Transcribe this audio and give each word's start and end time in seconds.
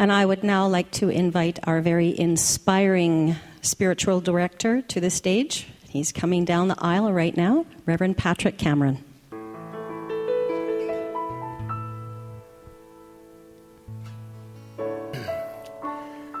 And 0.00 0.12
I 0.12 0.24
would 0.24 0.44
now 0.44 0.68
like 0.68 0.92
to 0.92 1.08
invite 1.08 1.58
our 1.64 1.80
very 1.80 2.16
inspiring 2.16 3.34
spiritual 3.62 4.20
director 4.20 4.80
to 4.82 5.00
the 5.00 5.10
stage. 5.10 5.66
He's 5.88 6.12
coming 6.12 6.44
down 6.44 6.68
the 6.68 6.76
aisle 6.78 7.12
right 7.12 7.36
now, 7.36 7.66
Reverend 7.84 8.16
Patrick 8.16 8.58
Cameron. 8.58 9.02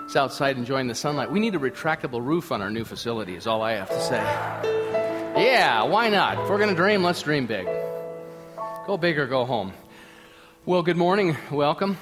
It's 0.04 0.16
outside 0.16 0.56
enjoying 0.56 0.86
the 0.86 0.94
sunlight. 0.94 1.30
We 1.30 1.40
need 1.40 1.54
a 1.54 1.58
retractable 1.58 2.24
roof 2.24 2.52
on 2.52 2.62
our 2.62 2.70
new 2.70 2.84
facility, 2.84 3.34
is 3.34 3.46
all 3.46 3.60
I 3.60 3.72
have 3.72 3.90
to 3.90 4.00
say. 4.00 4.22
Yeah, 5.36 5.82
why 5.82 6.08
not? 6.08 6.38
If 6.38 6.48
we're 6.48 6.56
going 6.58 6.70
to 6.70 6.76
dream, 6.76 7.02
let's 7.02 7.20
dream 7.20 7.46
big. 7.46 7.66
Go 8.86 8.96
big 8.96 9.18
or 9.18 9.26
go 9.26 9.44
home. 9.44 9.74
Well, 10.64 10.82
good 10.82 10.96
morning. 10.96 11.36
Welcome. 11.50 11.98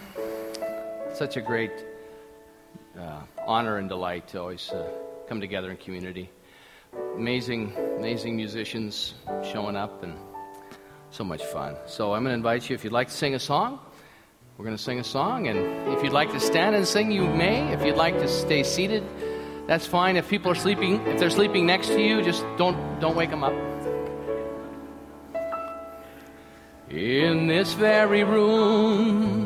Such 1.16 1.38
a 1.38 1.40
great 1.40 1.72
uh, 3.00 3.20
honor 3.46 3.78
and 3.78 3.88
delight 3.88 4.28
to 4.28 4.38
always 4.38 4.68
uh, 4.68 4.86
come 5.26 5.40
together 5.40 5.70
in 5.70 5.78
community. 5.78 6.28
Amazing, 7.14 7.72
amazing 7.96 8.36
musicians 8.36 9.14
showing 9.42 9.76
up 9.76 10.02
and 10.02 10.12
so 11.08 11.24
much 11.24 11.42
fun. 11.42 11.74
So 11.86 12.12
I'm 12.12 12.22
going 12.22 12.32
to 12.32 12.36
invite 12.36 12.68
you, 12.68 12.74
if 12.74 12.84
you'd 12.84 12.92
like 12.92 13.08
to 13.08 13.14
sing 13.14 13.34
a 13.34 13.38
song, 13.38 13.78
we're 14.58 14.66
going 14.66 14.76
to 14.76 14.82
sing 14.82 15.00
a 15.00 15.04
song. 15.04 15.48
And 15.48 15.88
if 15.96 16.04
you'd 16.04 16.12
like 16.12 16.32
to 16.32 16.38
stand 16.38 16.76
and 16.76 16.86
sing, 16.86 17.10
you 17.10 17.26
may. 17.26 17.72
If 17.72 17.82
you'd 17.82 17.96
like 17.96 18.18
to 18.18 18.28
stay 18.28 18.62
seated, 18.62 19.02
that's 19.66 19.86
fine. 19.86 20.18
If 20.18 20.28
people 20.28 20.50
are 20.52 20.54
sleeping, 20.54 21.00
if 21.06 21.18
they're 21.18 21.30
sleeping 21.30 21.64
next 21.64 21.88
to 21.88 21.98
you, 21.98 22.20
just 22.20 22.44
don't, 22.58 23.00
don't 23.00 23.16
wake 23.16 23.30
them 23.30 23.42
up. 23.42 23.54
In 26.90 27.46
this 27.46 27.72
very 27.72 28.22
room, 28.22 29.45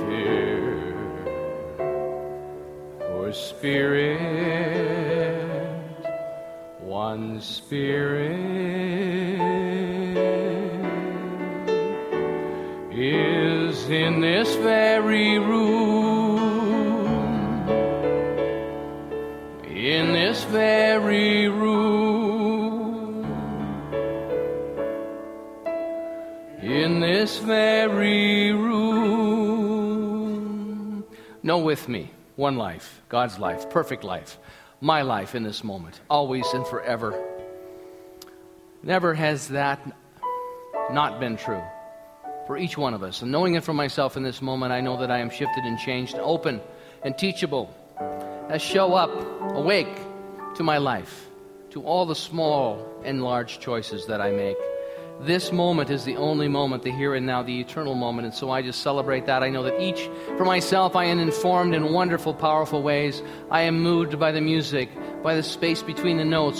Spirit, 3.33 4.19
one 6.79 7.39
Spirit 7.41 8.31
is 12.91 13.89
in 13.89 14.21
this 14.21 14.53
very 14.55 15.39
room. 15.39 16.77
In 19.65 20.13
this 20.13 20.43
very 20.45 21.47
room. 21.47 23.25
In 26.61 26.99
this 26.99 27.39
very 27.39 28.51
room. 28.51 28.71
Know 31.43 31.59
with 31.59 31.87
me 31.87 32.10
one 32.35 32.57
life, 32.57 33.01
God's 33.09 33.37
life, 33.39 33.69
perfect 33.69 34.03
life, 34.03 34.37
my 34.79 35.01
life 35.01 35.35
in 35.35 35.43
this 35.43 35.63
moment, 35.63 35.99
always 36.09 36.45
and 36.53 36.65
forever. 36.65 37.27
Never 38.83 39.13
has 39.13 39.49
that 39.49 39.79
not 40.91 41.19
been 41.19 41.37
true 41.37 41.61
for 42.47 42.57
each 42.57 42.77
one 42.77 42.93
of 42.93 43.03
us. 43.03 43.21
And 43.21 43.31
knowing 43.31 43.55
it 43.55 43.63
for 43.63 43.73
myself 43.73 44.17
in 44.17 44.23
this 44.23 44.41
moment, 44.41 44.71
I 44.71 44.81
know 44.81 44.97
that 44.97 45.11
I 45.11 45.19
am 45.19 45.29
shifted 45.29 45.63
and 45.63 45.77
changed, 45.77 46.15
open 46.15 46.61
and 47.03 47.17
teachable. 47.17 47.73
I 48.49 48.57
show 48.57 48.93
up 48.93 49.11
awake 49.55 49.99
to 50.55 50.63
my 50.63 50.77
life, 50.77 51.27
to 51.71 51.83
all 51.83 52.05
the 52.05 52.15
small 52.15 52.85
and 53.03 53.23
large 53.23 53.59
choices 53.59 54.07
that 54.07 54.19
I 54.19 54.31
make. 54.31 54.57
This 55.23 55.51
moment 55.51 55.91
is 55.91 56.03
the 56.03 56.17
only 56.17 56.47
moment, 56.47 56.81
the 56.81 56.91
here 56.91 57.13
and 57.13 57.27
now, 57.27 57.43
the 57.43 57.59
eternal 57.59 57.93
moment. 57.93 58.25
And 58.25 58.33
so 58.33 58.49
I 58.49 58.63
just 58.63 58.81
celebrate 58.81 59.27
that. 59.27 59.43
I 59.43 59.49
know 59.49 59.61
that 59.61 59.79
each, 59.79 60.09
for 60.35 60.45
myself, 60.45 60.95
I 60.95 61.05
am 61.05 61.19
informed 61.19 61.75
in 61.75 61.93
wonderful, 61.93 62.33
powerful 62.33 62.81
ways. 62.81 63.21
I 63.51 63.61
am 63.61 63.81
moved 63.81 64.17
by 64.19 64.31
the 64.31 64.41
music, 64.41 64.89
by 65.21 65.35
the 65.35 65.43
space 65.43 65.83
between 65.83 66.17
the 66.17 66.25
notes, 66.25 66.59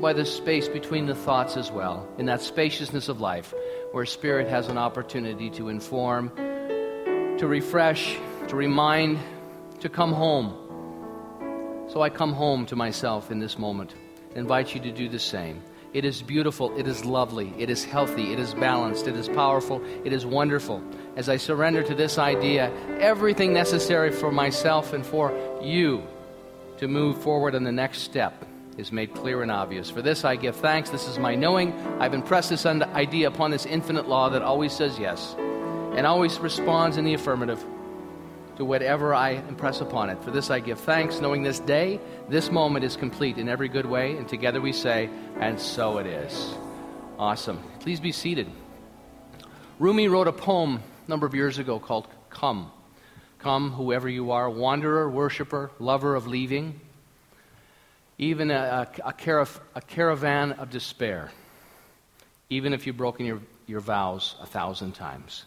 by 0.00 0.14
the 0.14 0.24
space 0.24 0.68
between 0.68 1.04
the 1.04 1.14
thoughts 1.14 1.58
as 1.58 1.70
well, 1.70 2.08
in 2.16 2.24
that 2.26 2.40
spaciousness 2.40 3.10
of 3.10 3.20
life 3.20 3.52
where 3.92 4.06
Spirit 4.06 4.48
has 4.48 4.68
an 4.68 4.78
opportunity 4.78 5.50
to 5.50 5.68
inform, 5.68 6.32
to 6.34 7.46
refresh, 7.46 8.16
to 8.48 8.56
remind, 8.56 9.18
to 9.80 9.90
come 9.90 10.14
home. 10.14 10.56
So 11.90 12.00
I 12.00 12.08
come 12.08 12.32
home 12.32 12.64
to 12.66 12.76
myself 12.76 13.30
in 13.30 13.38
this 13.38 13.58
moment. 13.58 13.94
I 14.34 14.38
invite 14.38 14.74
you 14.74 14.80
to 14.80 14.92
do 14.92 15.10
the 15.10 15.18
same. 15.18 15.62
It 15.92 16.06
is 16.06 16.22
beautiful, 16.22 16.74
it 16.78 16.86
is 16.86 17.04
lovely, 17.04 17.52
it 17.58 17.68
is 17.68 17.84
healthy, 17.84 18.32
it 18.32 18.38
is 18.38 18.54
balanced, 18.54 19.06
it 19.06 19.14
is 19.14 19.28
powerful, 19.28 19.82
it 20.04 20.12
is 20.14 20.24
wonderful. 20.24 20.82
As 21.16 21.28
I 21.28 21.36
surrender 21.36 21.82
to 21.82 21.94
this 21.94 22.16
idea, 22.16 22.72
everything 22.98 23.52
necessary 23.52 24.10
for 24.10 24.32
myself 24.32 24.94
and 24.94 25.04
for 25.04 25.30
you 25.62 26.02
to 26.78 26.88
move 26.88 27.20
forward 27.22 27.54
on 27.54 27.64
the 27.64 27.72
next 27.72 27.98
step 27.98 28.46
is 28.78 28.90
made 28.90 29.12
clear 29.14 29.42
and 29.42 29.50
obvious. 29.50 29.90
For 29.90 30.00
this 30.00 30.24
I 30.24 30.36
give 30.36 30.56
thanks. 30.56 30.88
This 30.88 31.06
is 31.06 31.18
my 31.18 31.34
knowing. 31.34 31.74
I've 32.00 32.14
impressed 32.14 32.48
this 32.48 32.64
idea 32.64 33.28
upon 33.28 33.50
this 33.50 33.66
infinite 33.66 34.08
law 34.08 34.30
that 34.30 34.40
always 34.40 34.72
says 34.72 34.98
yes 34.98 35.34
and 35.38 36.06
always 36.06 36.38
responds 36.38 36.96
in 36.96 37.04
the 37.04 37.12
affirmative 37.12 37.62
to 38.62 38.66
whatever 38.66 39.12
I 39.12 39.30
impress 39.30 39.80
upon 39.80 40.08
it. 40.08 40.22
For 40.22 40.30
this 40.30 40.48
I 40.48 40.60
give 40.60 40.78
thanks, 40.78 41.20
knowing 41.20 41.42
this 41.42 41.58
day, 41.58 41.98
this 42.28 42.48
moment 42.48 42.84
is 42.84 42.94
complete 42.94 43.36
in 43.36 43.48
every 43.48 43.68
good 43.68 43.86
way. 43.86 44.16
And 44.16 44.28
together 44.28 44.60
we 44.60 44.72
say, 44.72 45.10
and 45.40 45.58
so 45.58 45.98
it 45.98 46.06
is. 46.06 46.54
Awesome. 47.18 47.58
Please 47.80 47.98
be 47.98 48.12
seated. 48.12 48.48
Rumi 49.80 50.06
wrote 50.06 50.28
a 50.28 50.32
poem 50.32 50.76
a 50.76 51.10
number 51.10 51.26
of 51.26 51.34
years 51.34 51.58
ago 51.58 51.80
called 51.80 52.06
Come. 52.30 52.70
Come, 53.40 53.72
whoever 53.72 54.08
you 54.08 54.30
are, 54.30 54.48
wanderer, 54.48 55.10
worshiper, 55.10 55.72
lover 55.80 56.14
of 56.14 56.28
leaving 56.28 56.80
even 58.18 58.52
a, 58.52 58.86
a, 59.04 59.08
a, 59.08 59.12
caraf- 59.12 59.58
a 59.74 59.80
caravan 59.80 60.52
of 60.52 60.70
despair, 60.70 61.32
even 62.48 62.72
if 62.72 62.86
you've 62.86 62.96
broken 62.96 63.26
your, 63.26 63.40
your 63.66 63.80
vows 63.80 64.36
a 64.40 64.46
thousand 64.46 64.92
times, 64.92 65.46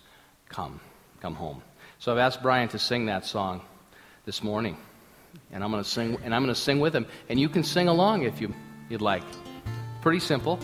come, 0.50 0.82
come 1.22 1.36
home. 1.36 1.62
So 2.00 2.12
I've 2.12 2.18
asked 2.18 2.42
Brian 2.42 2.68
to 2.70 2.80
sing 2.80 3.06
that 3.08 3.26
song 3.26 3.62
this 4.26 4.44
morning, 4.44 4.78
and 5.52 5.64
I'm 5.64 5.72
going 5.72 5.84
to 5.84 5.90
sing, 5.90 6.18
and 6.24 6.36
I'm 6.36 6.44
going 6.44 6.54
to 6.54 6.60
sing 6.60 6.80
with 6.80 6.96
him, 6.96 7.06
and 7.30 7.40
you 7.40 7.50
can 7.50 7.64
sing 7.64 7.88
along 7.88 8.24
if 8.24 8.42
you, 8.42 8.54
you'd 8.90 9.02
like. 9.02 9.24
Pretty 10.02 10.20
simple. 10.20 10.60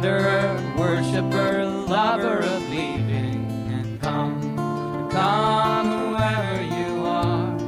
Wanderer, 0.00 0.74
worshiper, 0.78 1.66
lover 1.66 2.38
of 2.38 2.70
leaving. 2.70 3.44
And 3.70 4.00
come, 4.00 5.10
come, 5.10 5.86
whoever 5.90 6.62
you 6.62 7.04
are, 7.04 7.58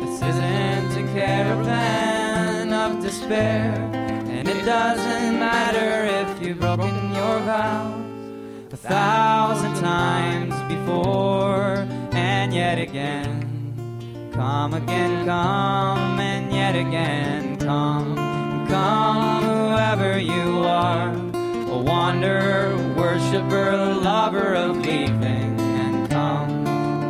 this 0.00 0.22
isn't 0.22 1.04
a 1.04 1.12
caravan 1.12 2.72
of 2.72 3.02
despair. 3.02 3.74
And 3.92 4.48
it 4.48 4.64
doesn't 4.64 5.38
matter 5.38 6.06
if 6.22 6.42
you've 6.42 6.60
broken 6.60 7.12
your 7.12 7.40
vows 7.40 8.72
a 8.72 8.76
thousand 8.78 9.74
times 9.74 10.54
before 10.72 11.86
and 12.12 12.54
yet 12.54 12.78
again. 12.78 14.30
Come 14.32 14.72
again, 14.72 15.26
come 15.26 16.18
and 16.20 16.50
yet 16.50 16.74
again, 16.74 17.58
come, 17.58 18.16
come, 18.66 19.42
whoever 19.42 20.18
you 20.18 20.64
are, 20.64 21.21
wanderer, 21.82 22.76
worshiper, 22.96 23.94
lover 23.94 24.54
of 24.54 24.76
leaving, 24.78 25.60
and 25.60 26.08
come, 26.10 26.64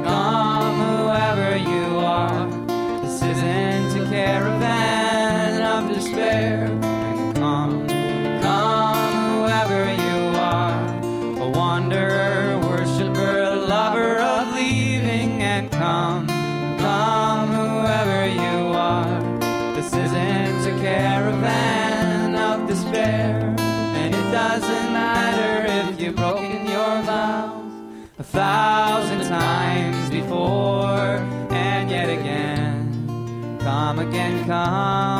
come, 0.04 0.76
whoever 0.96 1.56
you 1.56 1.98
are. 1.98 2.48
This 3.02 3.22
isn't 3.22 4.02
a 4.02 4.08
caravan 4.08 5.62
of 5.62 5.94
despair, 5.94 6.69
thousand 28.32 29.29
times 29.29 30.08
before, 30.08 31.19
and 31.50 31.90
yet 31.90 32.08
again, 32.08 33.58
come 33.61 33.99
again, 33.99 34.46
come, 34.46 35.11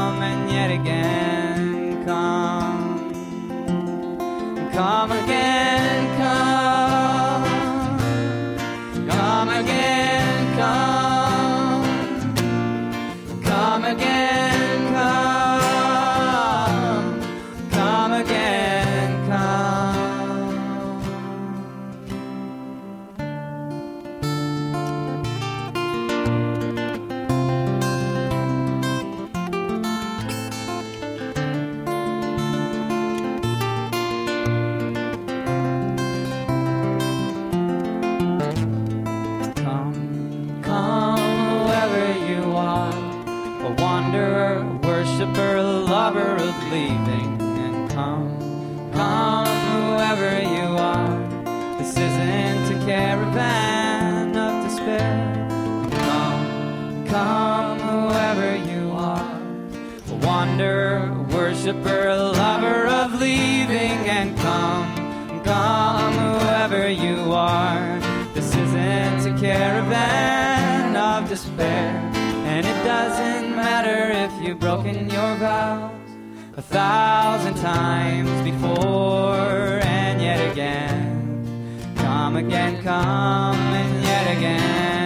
come, 47.93 48.91
come, 48.93 49.47
whoever 49.47 50.41
you 50.41 50.77
are. 50.79 51.79
This 51.79 51.91
isn't 51.91 52.77
a 52.77 52.87
caravan 52.87 54.37
of 54.37 54.65
despair. 54.65 55.49
Come, 55.91 57.07
come, 57.07 57.79
whoever 57.81 58.57
you 58.57 58.91
are, 58.93 59.41
a 60.11 60.27
wanderer, 60.27 61.11
a 61.13 61.35
worshiper, 61.35 62.09
a 62.09 62.17
lover 62.17 62.87
of 62.87 63.21
leaving, 63.21 63.99
and 64.09 64.37
come, 64.39 65.43
come, 65.45 66.15
whoever 66.15 66.89
you 66.89 67.33
are. 67.33 68.01
This 68.33 68.57
isn't 68.57 69.37
a 69.37 69.39
caravan 69.39 70.97
of 70.97 71.29
despair, 71.29 71.91
and 72.47 72.67
it 72.67 72.85
doesn't 72.85 73.55
matter 73.55 74.13
if 74.13 74.33
you've 74.43 74.61
broken 74.61 75.11
your 75.11 75.37
vows 75.37 75.92
a 76.63 76.75
thousand 76.75 77.55
times 77.57 78.31
before, 78.43 79.81
and 79.83 80.21
yet 80.23 80.53
again, 80.53 81.93
come 81.97 82.37
again, 82.37 82.81
come, 82.83 83.57
and 83.57 84.05
yet 84.05 84.37
again, 84.37 85.02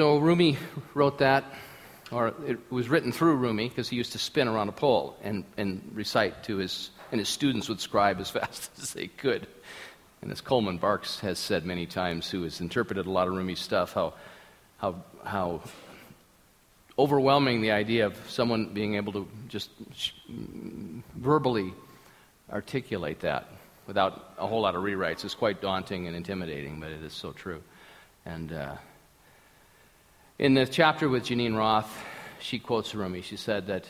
So 0.00 0.16
Rumi 0.16 0.56
wrote 0.94 1.18
that, 1.18 1.44
or 2.10 2.28
it 2.46 2.72
was 2.72 2.88
written 2.88 3.12
through 3.12 3.36
Rumi 3.36 3.68
because 3.68 3.90
he 3.90 3.96
used 3.96 4.12
to 4.12 4.18
spin 4.18 4.48
around 4.48 4.70
a 4.70 4.72
pole 4.72 5.14
and, 5.22 5.44
and 5.58 5.90
recite 5.92 6.42
to 6.44 6.56
his, 6.56 6.88
and 7.12 7.18
his 7.18 7.28
students 7.28 7.68
would 7.68 7.82
scribe 7.82 8.18
as 8.18 8.30
fast 8.38 8.70
as 8.80 8.94
they 8.94 9.08
could. 9.08 9.46
And 10.22 10.32
as 10.32 10.40
Coleman 10.40 10.78
Barks 10.78 11.20
has 11.20 11.38
said 11.38 11.66
many 11.66 11.84
times, 11.84 12.30
who 12.30 12.44
has 12.44 12.62
interpreted 12.62 13.04
a 13.04 13.10
lot 13.10 13.28
of 13.28 13.34
Rumi 13.34 13.56
stuff, 13.56 13.92
how, 13.92 14.14
how, 14.78 15.04
how 15.22 15.60
overwhelming 16.98 17.60
the 17.60 17.72
idea 17.72 18.06
of 18.06 18.16
someone 18.26 18.72
being 18.72 18.94
able 18.94 19.12
to 19.12 19.28
just 19.48 19.68
verbally 21.14 21.74
articulate 22.50 23.20
that 23.20 23.48
without 23.86 24.32
a 24.38 24.46
whole 24.46 24.62
lot 24.62 24.74
of 24.74 24.82
rewrites 24.82 25.26
is 25.26 25.34
quite 25.34 25.60
daunting 25.60 26.06
and 26.06 26.16
intimidating, 26.16 26.80
but 26.80 26.90
it 26.90 27.02
is 27.02 27.12
so 27.12 27.32
true. 27.32 27.62
And 28.24 28.50
uh, 28.50 28.76
in 30.40 30.54
the 30.54 30.64
chapter 30.64 31.06
with 31.06 31.24
Geneen 31.24 31.54
Roth, 31.54 32.02
she 32.40 32.58
quotes 32.58 32.94
Rumi. 32.94 33.20
She 33.20 33.36
said 33.36 33.66
that 33.66 33.84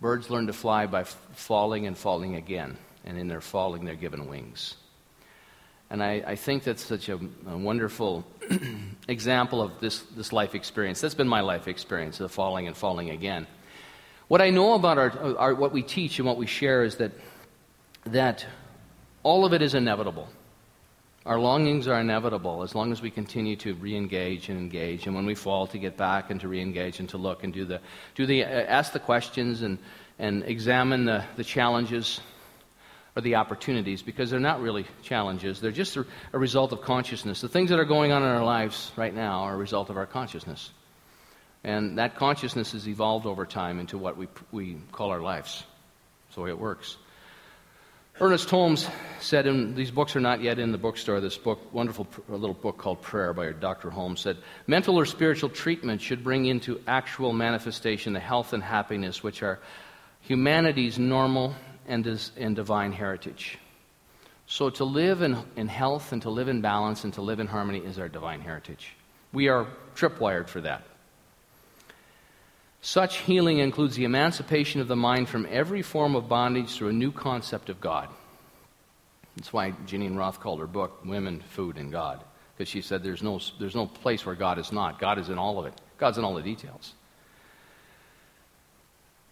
birds 0.00 0.28
learn 0.28 0.48
to 0.48 0.52
fly 0.52 0.86
by 0.86 1.04
falling 1.04 1.86
and 1.86 1.96
falling 1.96 2.34
again, 2.34 2.76
and 3.04 3.16
in 3.16 3.28
their 3.28 3.40
falling, 3.40 3.84
they're 3.84 3.94
given 3.94 4.26
wings. 4.26 4.74
And 5.88 6.02
I, 6.02 6.24
I 6.26 6.34
think 6.34 6.64
that's 6.64 6.84
such 6.84 7.08
a, 7.08 7.20
a 7.46 7.56
wonderful 7.56 8.26
example 9.08 9.62
of 9.62 9.78
this, 9.78 10.00
this 10.16 10.32
life 10.32 10.56
experience. 10.56 11.00
That's 11.00 11.14
been 11.14 11.28
my 11.28 11.40
life 11.40 11.68
experience 11.68 12.18
of 12.18 12.32
falling 12.32 12.66
and 12.66 12.76
falling 12.76 13.10
again. 13.10 13.46
What 14.26 14.40
I 14.40 14.50
know 14.50 14.74
about 14.74 14.98
our, 14.98 15.36
our, 15.38 15.54
what 15.54 15.72
we 15.72 15.82
teach 15.82 16.18
and 16.18 16.26
what 16.26 16.36
we 16.36 16.46
share 16.46 16.82
is 16.82 16.96
that, 16.96 17.12
that 18.06 18.44
all 19.22 19.44
of 19.44 19.52
it 19.52 19.62
is 19.62 19.74
inevitable. 19.74 20.28
Our 21.30 21.38
longings 21.38 21.86
are 21.86 22.00
inevitable 22.00 22.64
as 22.64 22.74
long 22.74 22.90
as 22.90 23.00
we 23.00 23.08
continue 23.08 23.54
to 23.58 23.74
re-engage 23.74 24.48
and 24.48 24.58
engage, 24.58 25.06
and 25.06 25.14
when 25.14 25.26
we 25.26 25.36
fall, 25.36 25.68
to 25.68 25.78
get 25.78 25.96
back 25.96 26.28
and 26.28 26.40
to 26.40 26.48
re-engage 26.48 26.98
and 26.98 27.08
to 27.10 27.18
look 27.18 27.44
and 27.44 27.52
do 27.52 27.64
the, 27.64 27.80
do 28.16 28.26
the 28.26 28.42
uh, 28.42 28.48
ask 28.48 28.92
the 28.92 28.98
questions 28.98 29.62
and, 29.62 29.78
and 30.18 30.42
examine 30.42 31.04
the, 31.04 31.22
the 31.36 31.44
challenges 31.44 32.20
or 33.14 33.22
the 33.22 33.36
opportunities 33.36 34.02
because 34.02 34.28
they're 34.28 34.40
not 34.40 34.60
really 34.60 34.84
challenges. 35.04 35.60
They're 35.60 35.70
just 35.70 35.96
a, 35.96 36.04
a 36.32 36.38
result 36.40 36.72
of 36.72 36.80
consciousness. 36.80 37.42
The 37.42 37.48
things 37.48 37.70
that 37.70 37.78
are 37.78 37.84
going 37.84 38.10
on 38.10 38.24
in 38.24 38.28
our 38.28 38.44
lives 38.44 38.90
right 38.96 39.14
now 39.14 39.42
are 39.42 39.54
a 39.54 39.56
result 39.56 39.88
of 39.88 39.96
our 39.96 40.06
consciousness. 40.06 40.72
And 41.62 41.98
that 41.98 42.16
consciousness 42.16 42.72
has 42.72 42.88
evolved 42.88 43.26
over 43.26 43.46
time 43.46 43.78
into 43.78 43.98
what 43.98 44.16
we, 44.16 44.26
we 44.50 44.78
call 44.90 45.10
our 45.10 45.20
lives. 45.20 45.62
That's 46.26 46.34
the 46.34 46.40
way 46.40 46.50
it 46.50 46.58
works. 46.58 46.96
Ernest 48.22 48.50
Holmes 48.50 48.86
said, 49.20 49.46
and 49.46 49.74
these 49.74 49.90
books 49.90 50.14
are 50.14 50.20
not 50.20 50.42
yet 50.42 50.58
in 50.58 50.72
the 50.72 50.78
bookstore, 50.78 51.20
this 51.20 51.38
book, 51.38 51.72
wonderful 51.72 52.04
pr- 52.04 52.20
little 52.28 52.52
book 52.52 52.76
called 52.76 53.00
Prayer 53.00 53.32
by 53.32 53.52
Dr. 53.52 53.88
Holmes, 53.88 54.20
said, 54.20 54.36
mental 54.66 54.98
or 54.98 55.06
spiritual 55.06 55.48
treatment 55.48 56.02
should 56.02 56.22
bring 56.22 56.44
into 56.44 56.82
actual 56.86 57.32
manifestation 57.32 58.12
the 58.12 58.20
health 58.20 58.52
and 58.52 58.62
happiness 58.62 59.22
which 59.22 59.42
are 59.42 59.58
humanity's 60.20 60.98
normal 60.98 61.54
and, 61.88 62.06
and 62.36 62.54
divine 62.54 62.92
heritage. 62.92 63.58
So 64.46 64.68
to 64.68 64.84
live 64.84 65.22
in, 65.22 65.38
in 65.56 65.68
health 65.68 66.12
and 66.12 66.20
to 66.20 66.30
live 66.30 66.48
in 66.48 66.60
balance 66.60 67.04
and 67.04 67.14
to 67.14 67.22
live 67.22 67.40
in 67.40 67.46
harmony 67.46 67.78
is 67.78 67.98
our 67.98 68.08
divine 68.10 68.42
heritage. 68.42 68.96
We 69.32 69.48
are 69.48 69.66
tripwired 69.94 70.48
for 70.48 70.60
that. 70.60 70.82
Such 72.82 73.18
healing 73.18 73.58
includes 73.58 73.96
the 73.96 74.04
emancipation 74.04 74.80
of 74.80 74.88
the 74.88 74.96
mind 74.96 75.28
from 75.28 75.46
every 75.50 75.82
form 75.82 76.14
of 76.14 76.28
bondage 76.28 76.74
through 76.74 76.88
a 76.88 76.94
new 76.94 77.12
concept 77.12 77.68
of 77.68 77.80
God. 77.80 78.08
That's 79.36 79.52
why 79.52 79.72
Geneen 79.86 80.16
Roth 80.16 80.40
called 80.40 80.60
her 80.60 80.66
book 80.66 81.04
Women, 81.04 81.40
Food, 81.50 81.76
and 81.76 81.92
God, 81.92 82.22
because 82.56 82.70
she 82.70 82.80
said 82.80 83.02
there's 83.02 83.22
no, 83.22 83.40
there's 83.58 83.74
no 83.74 83.86
place 83.86 84.24
where 84.24 84.34
God 84.34 84.58
is 84.58 84.72
not. 84.72 84.98
God 84.98 85.18
is 85.18 85.28
in 85.28 85.38
all 85.38 85.58
of 85.58 85.66
it, 85.66 85.74
God's 85.98 86.18
in 86.18 86.24
all 86.24 86.34
the 86.34 86.42
details. 86.42 86.94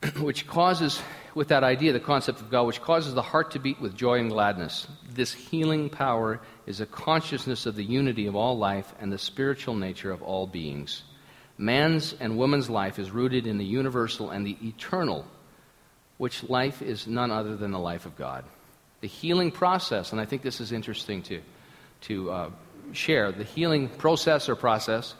which 0.20 0.46
causes, 0.46 1.00
with 1.34 1.48
that 1.48 1.64
idea, 1.64 1.92
the 1.92 2.00
concept 2.00 2.40
of 2.40 2.50
God, 2.50 2.64
which 2.64 2.80
causes 2.80 3.14
the 3.14 3.22
heart 3.22 3.52
to 3.52 3.58
beat 3.58 3.80
with 3.80 3.96
joy 3.96 4.18
and 4.18 4.30
gladness. 4.30 4.86
This 5.12 5.32
healing 5.32 5.90
power 5.90 6.40
is 6.66 6.80
a 6.80 6.86
consciousness 6.86 7.66
of 7.66 7.74
the 7.74 7.84
unity 7.84 8.26
of 8.26 8.36
all 8.36 8.56
life 8.56 8.94
and 9.00 9.12
the 9.12 9.18
spiritual 9.18 9.74
nature 9.74 10.12
of 10.12 10.22
all 10.22 10.46
beings. 10.46 11.02
Man's 11.58 12.14
and 12.20 12.38
woman's 12.38 12.70
life 12.70 12.98
is 13.00 13.10
rooted 13.10 13.46
in 13.46 13.58
the 13.58 13.64
universal 13.64 14.30
and 14.30 14.46
the 14.46 14.56
eternal, 14.62 15.26
which 16.16 16.48
life 16.48 16.80
is 16.80 17.06
none 17.06 17.32
other 17.32 17.56
than 17.56 17.72
the 17.72 17.78
life 17.78 18.06
of 18.06 18.16
God. 18.16 18.44
The 19.00 19.08
healing 19.08 19.50
process, 19.50 20.12
and 20.12 20.20
I 20.20 20.24
think 20.24 20.42
this 20.42 20.60
is 20.60 20.70
interesting 20.72 21.22
to, 21.22 21.40
to 22.02 22.30
uh, 22.30 22.50
share, 22.92 23.32
the 23.32 23.44
healing 23.44 23.88
process 23.88 24.48
or 24.48 24.54
process 24.54 25.14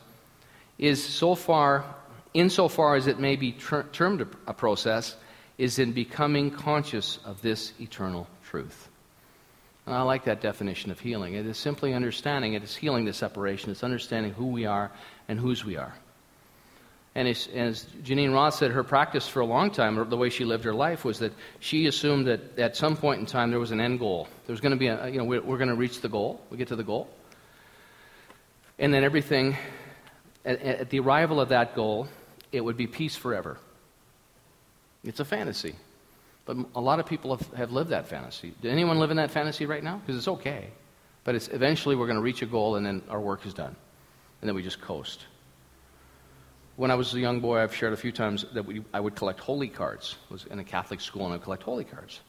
is 0.79 1.05
so 1.05 1.35
far 1.35 1.85
insofar 2.35 2.95
as 2.95 3.07
it 3.07 3.19
may 3.19 3.37
be 3.37 3.53
ter- 3.53 3.85
termed 3.85 4.27
a, 4.47 4.55
process, 4.55 5.17
is 5.57 5.79
in 5.79 5.93
becoming 5.93 6.51
conscious 6.51 7.19
of 7.25 7.43
this 7.43 7.73
eternal 7.81 8.29
truth. 8.45 8.89
And 9.87 9.95
I 9.95 10.03
like 10.03 10.25
that 10.25 10.41
definition 10.41 10.91
of 10.91 11.01
healing. 11.01 11.35
It 11.35 11.47
is 11.47 11.57
simply 11.57 11.95
understanding, 11.95 12.53
it 12.55 12.63
is 12.63 12.77
healing 12.77 13.07
the 13.07 13.13
separation, 13.13 13.71
it's 13.71 13.83
understanding 13.83 14.33
who 14.33 14.47
we 14.47 14.67
are 14.67 14.91
and 15.29 15.41
whose 15.41 15.65
we 15.65 15.77
are. 15.77 15.95
And 17.19 17.27
as, 17.27 17.49
as 17.49 17.85
Geneen 18.05 18.33
Roth 18.33 18.55
said, 18.55 18.71
her 18.71 18.85
practice 18.85 19.27
for 19.27 19.41
a 19.41 19.45
long 19.45 19.73
time, 19.73 20.09
the 20.09 20.17
way 20.17 20.31
she 20.31 20.45
lived 20.45 20.63
her 20.63 20.73
life, 20.73 21.05
was 21.05 21.19
that 21.19 21.33
she 21.59 21.89
assumed 21.89 22.29
that 22.29 22.57
at 22.61 22.77
some 22.77 22.97
point 22.97 23.19
in 23.19 23.27
time 23.27 23.51
there 23.51 23.59
was 23.59 23.73
an 23.73 23.81
end 23.81 23.99
goal. 23.99 24.29
There 24.47 24.53
was 24.53 24.61
going 24.61 24.71
to 24.71 24.79
be 24.79 24.87
a, 24.87 25.09
you 25.09 25.19
know, 25.19 25.25
we're, 25.25 25.43
we're 25.43 25.59
going 25.59 25.69
to 25.69 25.75
reach 25.75 26.01
the 26.01 26.09
goal. 26.09 26.41
We 26.49 26.59
get 26.59 26.69
to 26.69 26.77
the 26.77 26.85
goal. 26.85 27.09
And 28.79 28.95
then 28.95 29.03
everything, 29.03 29.57
at, 30.45 30.63
at 30.63 30.91
the 30.91 31.01
arrival 31.01 31.41
of 31.41 31.49
that 31.49 31.75
goal, 31.75 32.07
it 32.53 32.61
would 32.61 32.77
be 32.77 32.87
peace 32.87 33.17
forever. 33.17 33.59
It's 35.03 35.19
a 35.19 35.25
fantasy. 35.25 35.75
But 36.45 36.57
a 36.77 36.81
lot 36.81 37.01
of 37.01 37.07
people 37.07 37.37
have, 37.37 37.53
have 37.55 37.73
lived 37.73 37.91
that 37.91 38.07
fantasy. 38.07 38.55
Did 38.63 38.71
anyone 38.71 39.01
live 39.01 39.11
in 39.11 39.17
that 39.17 39.33
fantasy 39.33 39.67
right 39.67 39.83
now? 39.83 39.97
Because 39.97 40.17
it's 40.17 40.29
okay. 40.29 40.69
But 41.25 41.35
it's, 41.35 41.49
eventually 41.49 41.97
we're 41.97 42.07
going 42.07 42.15
to 42.15 42.23
reach 42.23 42.43
a 42.43 42.47
goal 42.47 42.77
and 42.77 42.87
then 42.87 43.03
our 43.09 43.21
work 43.21 43.45
is 43.45 43.55
done. 43.55 43.75
And 44.41 44.49
then 44.49 44.55
we 44.55 44.63
just 44.63 44.81
coast. 44.81 45.27
When 46.79 46.93
I 46.93 46.95
was 46.95 47.13
a 47.13 47.19
young 47.19 47.41
boy, 47.41 47.59
I've 47.59 47.75
shared 47.75 47.93
a 47.93 47.97
few 47.97 48.13
times 48.13 48.45
that 48.53 48.65
we, 48.65 48.85
I 48.95 49.01
would 49.01 49.17
collect 49.17 49.41
holy 49.41 49.67
cards. 49.67 50.15
I 50.31 50.33
was 50.33 50.45
in 50.45 50.61
a 50.61 50.65
Catholic 50.65 51.01
school 51.01 51.25
and 51.25 51.33
I 51.33 51.37
would 51.37 51.43
collect 51.43 51.65
holy 51.65 51.83
cards. 51.83 52.21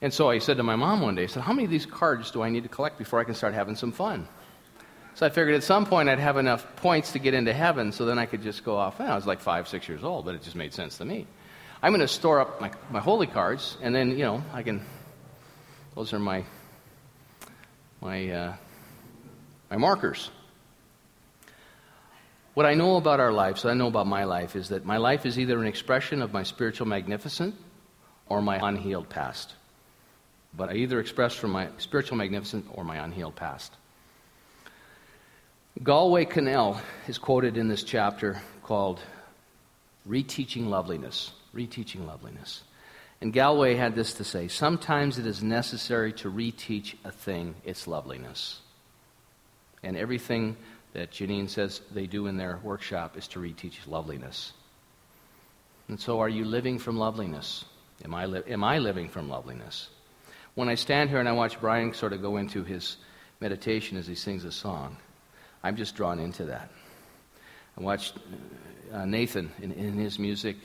And 0.00 0.10
so 0.10 0.30
I 0.30 0.38
said 0.38 0.56
to 0.56 0.62
my 0.62 0.74
mom 0.74 1.02
one 1.02 1.16
day, 1.16 1.24
I 1.24 1.26
said, 1.26 1.42
How 1.42 1.52
many 1.52 1.66
of 1.66 1.70
these 1.70 1.84
cards 1.84 2.30
do 2.30 2.40
I 2.40 2.48
need 2.48 2.62
to 2.62 2.70
collect 2.70 2.96
before 2.96 3.20
I 3.20 3.24
can 3.24 3.34
start 3.34 3.52
having 3.52 3.76
some 3.76 3.92
fun? 3.92 4.26
So 5.16 5.26
I 5.26 5.28
figured 5.28 5.54
at 5.54 5.64
some 5.64 5.84
point 5.84 6.08
I'd 6.08 6.18
have 6.18 6.38
enough 6.38 6.76
points 6.76 7.12
to 7.12 7.18
get 7.18 7.34
into 7.34 7.52
heaven 7.52 7.92
so 7.92 8.06
then 8.06 8.18
I 8.18 8.24
could 8.24 8.42
just 8.42 8.64
go 8.64 8.74
off. 8.74 9.02
I 9.02 9.14
was 9.14 9.26
like 9.26 9.38
five, 9.38 9.68
six 9.68 9.86
years 9.86 10.02
old, 10.02 10.24
but 10.24 10.34
it 10.34 10.40
just 10.40 10.56
made 10.56 10.72
sense 10.72 10.96
to 10.96 11.04
me. 11.04 11.26
I'm 11.82 11.92
going 11.92 12.00
to 12.00 12.08
store 12.08 12.40
up 12.40 12.62
my, 12.62 12.70
my 12.90 13.00
holy 13.00 13.26
cards, 13.26 13.76
and 13.82 13.94
then, 13.94 14.12
you 14.12 14.24
know, 14.24 14.42
I 14.54 14.62
can, 14.62 14.80
those 15.94 16.14
are 16.14 16.18
my, 16.18 16.42
my, 18.00 18.30
uh, 18.30 18.56
my 19.70 19.76
markers. 19.76 20.30
What 22.58 22.66
I 22.66 22.74
know 22.74 22.96
about 22.96 23.20
our 23.20 23.30
lives, 23.30 23.62
what 23.62 23.70
I 23.70 23.74
know 23.74 23.86
about 23.86 24.08
my 24.08 24.24
life, 24.24 24.56
is 24.56 24.70
that 24.70 24.84
my 24.84 24.96
life 24.96 25.24
is 25.24 25.38
either 25.38 25.60
an 25.60 25.68
expression 25.68 26.20
of 26.20 26.32
my 26.32 26.42
spiritual 26.42 26.88
magnificence 26.88 27.54
or 28.28 28.42
my 28.42 28.58
unhealed 28.60 29.08
past. 29.08 29.54
But 30.56 30.68
I 30.68 30.72
either 30.72 30.98
express 30.98 31.34
from 31.34 31.52
my 31.52 31.68
spiritual 31.78 32.16
magnificence 32.16 32.66
or 32.74 32.82
my 32.82 32.96
unhealed 32.96 33.36
past. 33.36 33.72
Galway 35.84 36.24
Kinnell 36.24 36.80
is 37.06 37.16
quoted 37.16 37.56
in 37.56 37.68
this 37.68 37.84
chapter 37.84 38.42
called 38.64 38.98
Reteaching 40.08 40.66
Loveliness. 40.66 41.30
Reteaching 41.54 42.08
Loveliness. 42.08 42.64
And 43.20 43.32
Galway 43.32 43.76
had 43.76 43.94
this 43.94 44.14
to 44.14 44.24
say 44.24 44.48
Sometimes 44.48 45.16
it 45.16 45.28
is 45.28 45.44
necessary 45.44 46.12
to 46.14 46.28
reteach 46.28 46.96
a 47.04 47.12
thing 47.12 47.54
its 47.64 47.86
loveliness. 47.86 48.58
And 49.84 49.96
everything 49.96 50.56
that 50.92 51.10
Geneen 51.10 51.48
says 51.48 51.80
they 51.92 52.06
do 52.06 52.26
in 52.26 52.36
their 52.36 52.58
workshop 52.62 53.16
is 53.16 53.28
to 53.28 53.38
reteach 53.38 53.86
loveliness. 53.86 54.52
And 55.88 55.98
so, 55.98 56.20
are 56.20 56.28
you 56.28 56.44
living 56.44 56.78
from 56.78 56.98
loveliness? 56.98 57.64
Am 58.04 58.14
I, 58.14 58.26
li- 58.26 58.42
am 58.48 58.62
I 58.62 58.78
living 58.78 59.08
from 59.08 59.28
loveliness? 59.28 59.88
When 60.54 60.68
I 60.68 60.74
stand 60.74 61.10
here 61.10 61.18
and 61.18 61.28
I 61.28 61.32
watch 61.32 61.60
Brian 61.60 61.94
sort 61.94 62.12
of 62.12 62.22
go 62.22 62.36
into 62.36 62.64
his 62.64 62.96
meditation 63.40 63.96
as 63.96 64.06
he 64.06 64.14
sings 64.14 64.44
a 64.44 64.52
song, 64.52 64.96
I'm 65.62 65.76
just 65.76 65.96
drawn 65.96 66.18
into 66.18 66.46
that. 66.46 66.70
I 67.76 67.80
watched 67.80 68.16
uh, 68.92 69.04
Nathan 69.04 69.50
in, 69.60 69.72
in 69.72 69.94
his 69.94 70.18
music. 70.18 70.56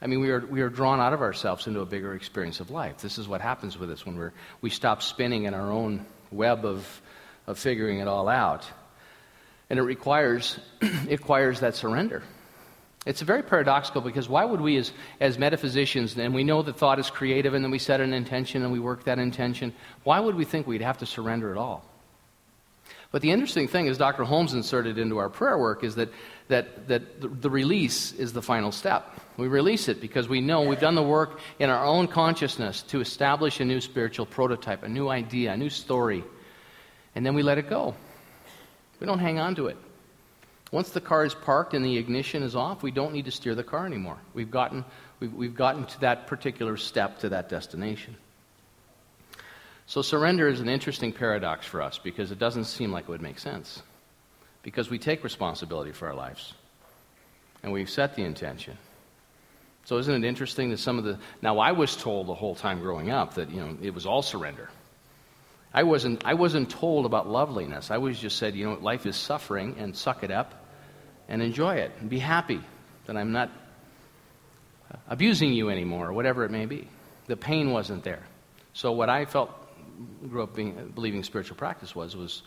I 0.00 0.08
mean, 0.08 0.20
we 0.20 0.30
are, 0.30 0.44
we 0.44 0.60
are 0.60 0.68
drawn 0.68 1.00
out 1.00 1.12
of 1.12 1.22
ourselves 1.22 1.66
into 1.66 1.80
a 1.80 1.86
bigger 1.86 2.14
experience 2.14 2.60
of 2.60 2.70
life. 2.70 2.98
This 2.98 3.18
is 3.18 3.26
what 3.26 3.40
happens 3.40 3.78
with 3.78 3.90
us 3.90 4.04
when 4.04 4.16
we're, 4.16 4.32
we 4.60 4.70
stop 4.70 5.02
spinning 5.02 5.44
in 5.44 5.54
our 5.54 5.70
own 5.70 6.04
web 6.30 6.64
of, 6.64 7.02
of 7.46 7.58
figuring 7.58 8.00
it 8.00 8.08
all 8.08 8.28
out. 8.28 8.66
And 9.68 9.78
it 9.78 9.82
requires, 9.82 10.58
it 10.80 11.20
requires 11.20 11.60
that 11.60 11.74
surrender. 11.74 12.22
It's 13.06 13.20
very 13.20 13.42
paradoxical 13.42 14.00
because 14.00 14.28
why 14.28 14.44
would 14.44 14.60
we, 14.60 14.76
as, 14.76 14.92
as 15.20 15.38
metaphysicians, 15.38 16.18
and 16.18 16.34
we 16.34 16.42
know 16.42 16.62
that 16.62 16.76
thought 16.76 16.98
is 16.98 17.08
creative 17.08 17.54
and 17.54 17.64
then 17.64 17.70
we 17.70 17.78
set 17.78 18.00
an 18.00 18.12
intention 18.12 18.62
and 18.62 18.72
we 18.72 18.80
work 18.80 19.04
that 19.04 19.20
intention, 19.20 19.72
why 20.02 20.18
would 20.18 20.34
we 20.34 20.44
think 20.44 20.66
we'd 20.66 20.82
have 20.82 20.98
to 20.98 21.06
surrender 21.06 21.52
at 21.52 21.56
all? 21.56 21.84
But 23.12 23.22
the 23.22 23.30
interesting 23.30 23.68
thing, 23.68 23.86
is, 23.86 23.96
Dr. 23.96 24.24
Holmes 24.24 24.52
inserted 24.52 24.98
into 24.98 25.18
our 25.18 25.30
prayer 25.30 25.56
work, 25.56 25.84
is 25.84 25.94
that, 25.94 26.08
that, 26.48 26.88
that 26.88 27.20
the, 27.20 27.28
the 27.28 27.48
release 27.48 28.12
is 28.12 28.32
the 28.32 28.42
final 28.42 28.72
step. 28.72 29.20
We 29.36 29.46
release 29.46 29.88
it 29.88 30.00
because 30.00 30.28
we 30.28 30.40
know 30.40 30.62
we've 30.62 30.80
done 30.80 30.96
the 30.96 31.02
work 31.02 31.38
in 31.60 31.70
our 31.70 31.84
own 31.84 32.08
consciousness 32.08 32.82
to 32.82 33.00
establish 33.00 33.60
a 33.60 33.64
new 33.64 33.80
spiritual 33.80 34.26
prototype, 34.26 34.82
a 34.82 34.88
new 34.88 35.08
idea, 35.08 35.52
a 35.52 35.56
new 35.56 35.70
story. 35.70 36.24
And 37.14 37.24
then 37.24 37.34
we 37.34 37.42
let 37.42 37.58
it 37.58 37.70
go. 37.70 37.94
We 39.00 39.06
don't 39.06 39.18
hang 39.18 39.38
on 39.38 39.54
to 39.56 39.66
it. 39.66 39.76
Once 40.72 40.90
the 40.90 41.00
car 41.00 41.24
is 41.24 41.34
parked 41.34 41.74
and 41.74 41.84
the 41.84 41.96
ignition 41.96 42.42
is 42.42 42.56
off, 42.56 42.82
we 42.82 42.90
don't 42.90 43.12
need 43.12 43.26
to 43.26 43.30
steer 43.30 43.54
the 43.54 43.62
car 43.62 43.86
anymore. 43.86 44.18
We've 44.34 44.50
gotten, 44.50 44.84
we've, 45.20 45.32
we've 45.32 45.54
gotten 45.54 45.86
to 45.86 46.00
that 46.00 46.26
particular 46.26 46.76
step 46.76 47.20
to 47.20 47.28
that 47.30 47.48
destination. 47.48 48.16
So 49.86 50.02
surrender 50.02 50.48
is 50.48 50.60
an 50.60 50.68
interesting 50.68 51.12
paradox 51.12 51.64
for 51.66 51.80
us 51.80 51.98
because 51.98 52.32
it 52.32 52.40
doesn't 52.40 52.64
seem 52.64 52.90
like 52.90 53.04
it 53.04 53.08
would 53.08 53.22
make 53.22 53.38
sense. 53.38 53.82
Because 54.62 54.90
we 54.90 54.98
take 54.98 55.22
responsibility 55.22 55.92
for 55.92 56.08
our 56.08 56.14
lives 56.14 56.54
and 57.62 57.72
we've 57.72 57.90
set 57.90 58.16
the 58.16 58.22
intention. 58.22 58.76
So 59.84 59.98
isn't 59.98 60.24
it 60.24 60.26
interesting 60.26 60.70
that 60.70 60.78
some 60.78 60.98
of 60.98 61.04
the 61.04 61.20
now 61.40 61.60
I 61.60 61.70
was 61.70 61.94
told 61.94 62.26
the 62.26 62.34
whole 62.34 62.56
time 62.56 62.80
growing 62.80 63.10
up 63.10 63.34
that 63.34 63.50
you 63.50 63.60
know 63.60 63.76
it 63.80 63.94
was 63.94 64.04
all 64.04 64.22
surrender. 64.22 64.68
I 65.72 65.82
wasn't 65.82 66.24
I 66.24 66.34
wasn't 66.34 66.70
told 66.70 67.06
about 67.06 67.28
loveliness. 67.28 67.90
I 67.90 67.98
was 67.98 68.18
just 68.18 68.38
said, 68.38 68.54
you 68.54 68.66
know, 68.66 68.78
life 68.80 69.06
is 69.06 69.16
suffering 69.16 69.76
and 69.78 69.96
suck 69.96 70.24
it 70.24 70.30
up 70.30 70.66
and 71.28 71.42
enjoy 71.42 71.76
it 71.76 71.92
and 72.00 72.08
be 72.08 72.18
happy 72.18 72.60
that 73.06 73.16
I'm 73.16 73.32
not 73.32 73.50
abusing 75.08 75.52
you 75.52 75.70
anymore 75.70 76.08
or 76.08 76.12
whatever 76.12 76.44
it 76.44 76.50
may 76.50 76.66
be. 76.66 76.88
The 77.26 77.36
pain 77.36 77.72
wasn't 77.72 78.04
there. 78.04 78.22
So 78.72 78.92
what 78.92 79.08
I 79.08 79.24
felt 79.24 79.50
grew 80.28 80.42
up 80.42 80.54
being, 80.54 80.92
believing 80.94 81.22
spiritual 81.24 81.56
practice 81.56 81.94
was 81.94 82.16
was 82.16 82.42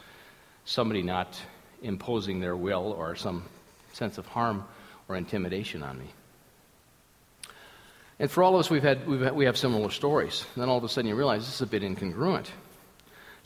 somebody 0.65 1.01
not 1.01 1.39
imposing 1.81 2.39
their 2.39 2.55
will 2.55 2.93
or 2.97 3.15
some 3.15 3.43
sense 3.93 4.17
of 4.17 4.25
harm 4.27 4.65
or 5.07 5.15
intimidation 5.15 5.83
on 5.83 5.97
me. 5.97 6.05
And 8.19 8.29
for 8.29 8.43
all 8.43 8.55
of 8.55 8.59
us, 8.59 8.69
we've 8.69 8.83
had, 8.83 9.07
we've 9.07 9.21
had, 9.21 9.33
we 9.33 9.45
have 9.45 9.57
similar 9.57 9.89
stories. 9.89 10.45
And 10.53 10.61
then 10.61 10.69
all 10.69 10.77
of 10.77 10.83
a 10.83 10.89
sudden 10.89 11.07
you 11.07 11.15
realize 11.15 11.45
this 11.45 11.55
is 11.55 11.61
a 11.61 11.67
bit 11.67 11.83
incongruent. 11.83 12.47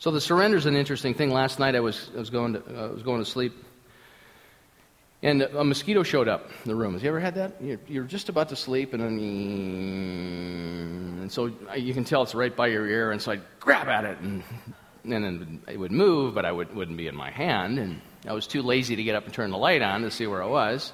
So 0.04 0.10
the 0.10 0.20
surrender 0.20 0.58
is 0.58 0.66
an 0.66 0.76
interesting 0.76 1.14
thing. 1.14 1.30
Last 1.30 1.58
night 1.58 1.74
I 1.74 1.80
was, 1.80 2.10
I 2.14 2.18
was, 2.18 2.28
going, 2.28 2.52
to, 2.52 2.62
uh, 2.78 2.88
I 2.88 2.92
was 2.92 3.02
going 3.02 3.20
to 3.20 3.24
sleep, 3.24 3.54
and 5.22 5.40
a 5.40 5.64
mosquito 5.64 6.02
showed 6.02 6.28
up 6.28 6.50
in 6.62 6.68
the 6.68 6.74
room. 6.74 6.92
Have 6.92 7.02
you 7.02 7.08
ever 7.08 7.20
had 7.20 7.36
that? 7.36 7.54
You're, 7.58 7.80
you're 7.88 8.04
just 8.04 8.28
about 8.28 8.50
to 8.50 8.56
sleep, 8.56 8.92
and 8.92 9.02
then 9.02 9.18
and 11.22 11.32
so 11.32 11.50
you 11.74 11.94
can 11.94 12.04
tell 12.04 12.22
it's 12.22 12.34
right 12.34 12.54
by 12.54 12.66
your 12.66 12.86
ear, 12.86 13.12
and 13.12 13.22
so 13.22 13.32
I'd 13.32 13.40
grab 13.60 13.88
at 13.88 14.04
it, 14.04 14.18
and, 14.18 14.42
and 15.04 15.24
then 15.24 15.62
it 15.68 15.78
would 15.78 15.90
move, 15.90 16.34
but 16.34 16.44
I 16.44 16.52
would, 16.52 16.76
wouldn't 16.76 16.98
be 16.98 17.06
in 17.06 17.16
my 17.16 17.30
hand, 17.30 17.78
and 17.78 18.02
I 18.28 18.34
was 18.34 18.46
too 18.46 18.60
lazy 18.60 18.96
to 18.96 19.02
get 19.02 19.16
up 19.16 19.24
and 19.24 19.32
turn 19.32 19.52
the 19.52 19.56
light 19.56 19.80
on 19.80 20.02
to 20.02 20.10
see 20.10 20.26
where 20.26 20.42
I 20.42 20.46
was. 20.48 20.92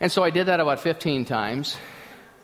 And 0.00 0.10
so 0.10 0.24
I 0.24 0.30
did 0.30 0.46
that 0.46 0.58
about 0.58 0.80
15 0.80 1.26
times, 1.26 1.76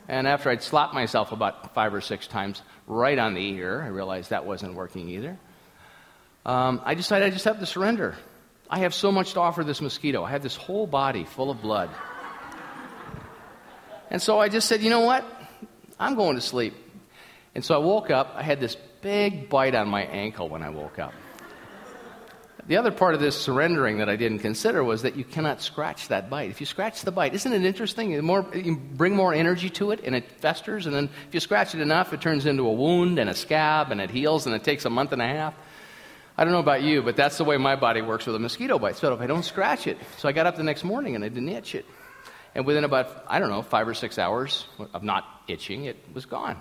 and 0.06 0.28
after 0.28 0.48
I'd 0.48 0.62
slapped 0.62 0.94
myself 0.94 1.32
about 1.32 1.74
five 1.74 1.92
or 1.92 2.00
six 2.00 2.28
times 2.28 2.62
right 2.86 3.18
on 3.18 3.34
the 3.34 3.46
ear, 3.54 3.82
I 3.82 3.88
realized 3.88 4.30
that 4.30 4.46
wasn't 4.46 4.74
working 4.74 5.08
either. 5.08 5.38
Um, 6.44 6.80
I 6.84 6.94
decided 6.94 7.26
I 7.26 7.30
just 7.30 7.44
have 7.44 7.60
to 7.60 7.66
surrender. 7.66 8.16
I 8.68 8.80
have 8.80 8.94
so 8.94 9.12
much 9.12 9.34
to 9.34 9.40
offer 9.40 9.64
this 9.64 9.80
mosquito. 9.80 10.24
I 10.24 10.30
have 10.30 10.42
this 10.42 10.56
whole 10.56 10.86
body 10.86 11.24
full 11.24 11.50
of 11.50 11.60
blood. 11.60 11.90
And 14.10 14.20
so 14.20 14.38
I 14.40 14.48
just 14.48 14.68
said, 14.68 14.82
you 14.82 14.90
know 14.90 15.00
what? 15.00 15.24
I'm 15.98 16.14
going 16.14 16.36
to 16.36 16.40
sleep. 16.40 16.74
And 17.54 17.64
so 17.64 17.74
I 17.74 17.78
woke 17.78 18.10
up. 18.10 18.32
I 18.36 18.42
had 18.42 18.60
this 18.60 18.76
big 19.02 19.48
bite 19.48 19.74
on 19.74 19.88
my 19.88 20.02
ankle 20.02 20.48
when 20.48 20.62
I 20.62 20.70
woke 20.70 20.98
up. 20.98 21.12
The 22.70 22.76
other 22.76 22.92
part 22.92 23.14
of 23.14 23.20
this 23.20 23.36
surrendering 23.36 23.98
that 23.98 24.08
I 24.08 24.14
didn't 24.14 24.38
consider 24.38 24.84
was 24.84 25.02
that 25.02 25.16
you 25.16 25.24
cannot 25.24 25.60
scratch 25.60 26.06
that 26.06 26.30
bite. 26.30 26.50
If 26.50 26.60
you 26.60 26.66
scratch 26.66 27.02
the 27.02 27.10
bite, 27.10 27.34
isn't 27.34 27.52
it 27.52 27.64
interesting? 27.64 28.12
The 28.12 28.22
more, 28.22 28.46
you 28.54 28.76
bring 28.76 29.16
more 29.16 29.34
energy 29.34 29.70
to 29.70 29.90
it 29.90 30.02
and 30.04 30.14
it 30.14 30.30
festers, 30.40 30.86
and 30.86 30.94
then 30.94 31.10
if 31.26 31.34
you 31.34 31.40
scratch 31.40 31.74
it 31.74 31.80
enough, 31.80 32.12
it 32.12 32.20
turns 32.20 32.46
into 32.46 32.68
a 32.68 32.72
wound 32.72 33.18
and 33.18 33.28
a 33.28 33.34
scab 33.34 33.90
and 33.90 34.00
it 34.00 34.08
heals 34.08 34.46
and 34.46 34.54
it 34.54 34.62
takes 34.62 34.84
a 34.84 34.88
month 34.88 35.10
and 35.10 35.20
a 35.20 35.26
half. 35.26 35.52
I 36.38 36.44
don't 36.44 36.52
know 36.52 36.60
about 36.60 36.82
you, 36.82 37.02
but 37.02 37.16
that's 37.16 37.38
the 37.38 37.44
way 37.44 37.56
my 37.56 37.74
body 37.74 38.02
works 38.02 38.24
with 38.24 38.36
a 38.36 38.38
mosquito 38.38 38.78
bite. 38.78 38.98
So 38.98 39.12
if 39.12 39.20
I 39.20 39.26
don't 39.26 39.44
scratch 39.44 39.88
it, 39.88 39.98
so 40.18 40.28
I 40.28 40.32
got 40.32 40.46
up 40.46 40.54
the 40.54 40.62
next 40.62 40.84
morning 40.84 41.16
and 41.16 41.24
I 41.24 41.28
didn't 41.28 41.48
itch 41.48 41.74
it. 41.74 41.86
And 42.54 42.64
within 42.64 42.84
about, 42.84 43.24
I 43.26 43.40
don't 43.40 43.50
know, 43.50 43.62
five 43.62 43.88
or 43.88 43.94
six 43.94 44.16
hours 44.16 44.68
of 44.94 45.02
not 45.02 45.24
itching, 45.48 45.86
it 45.86 45.96
was 46.14 46.24
gone 46.24 46.60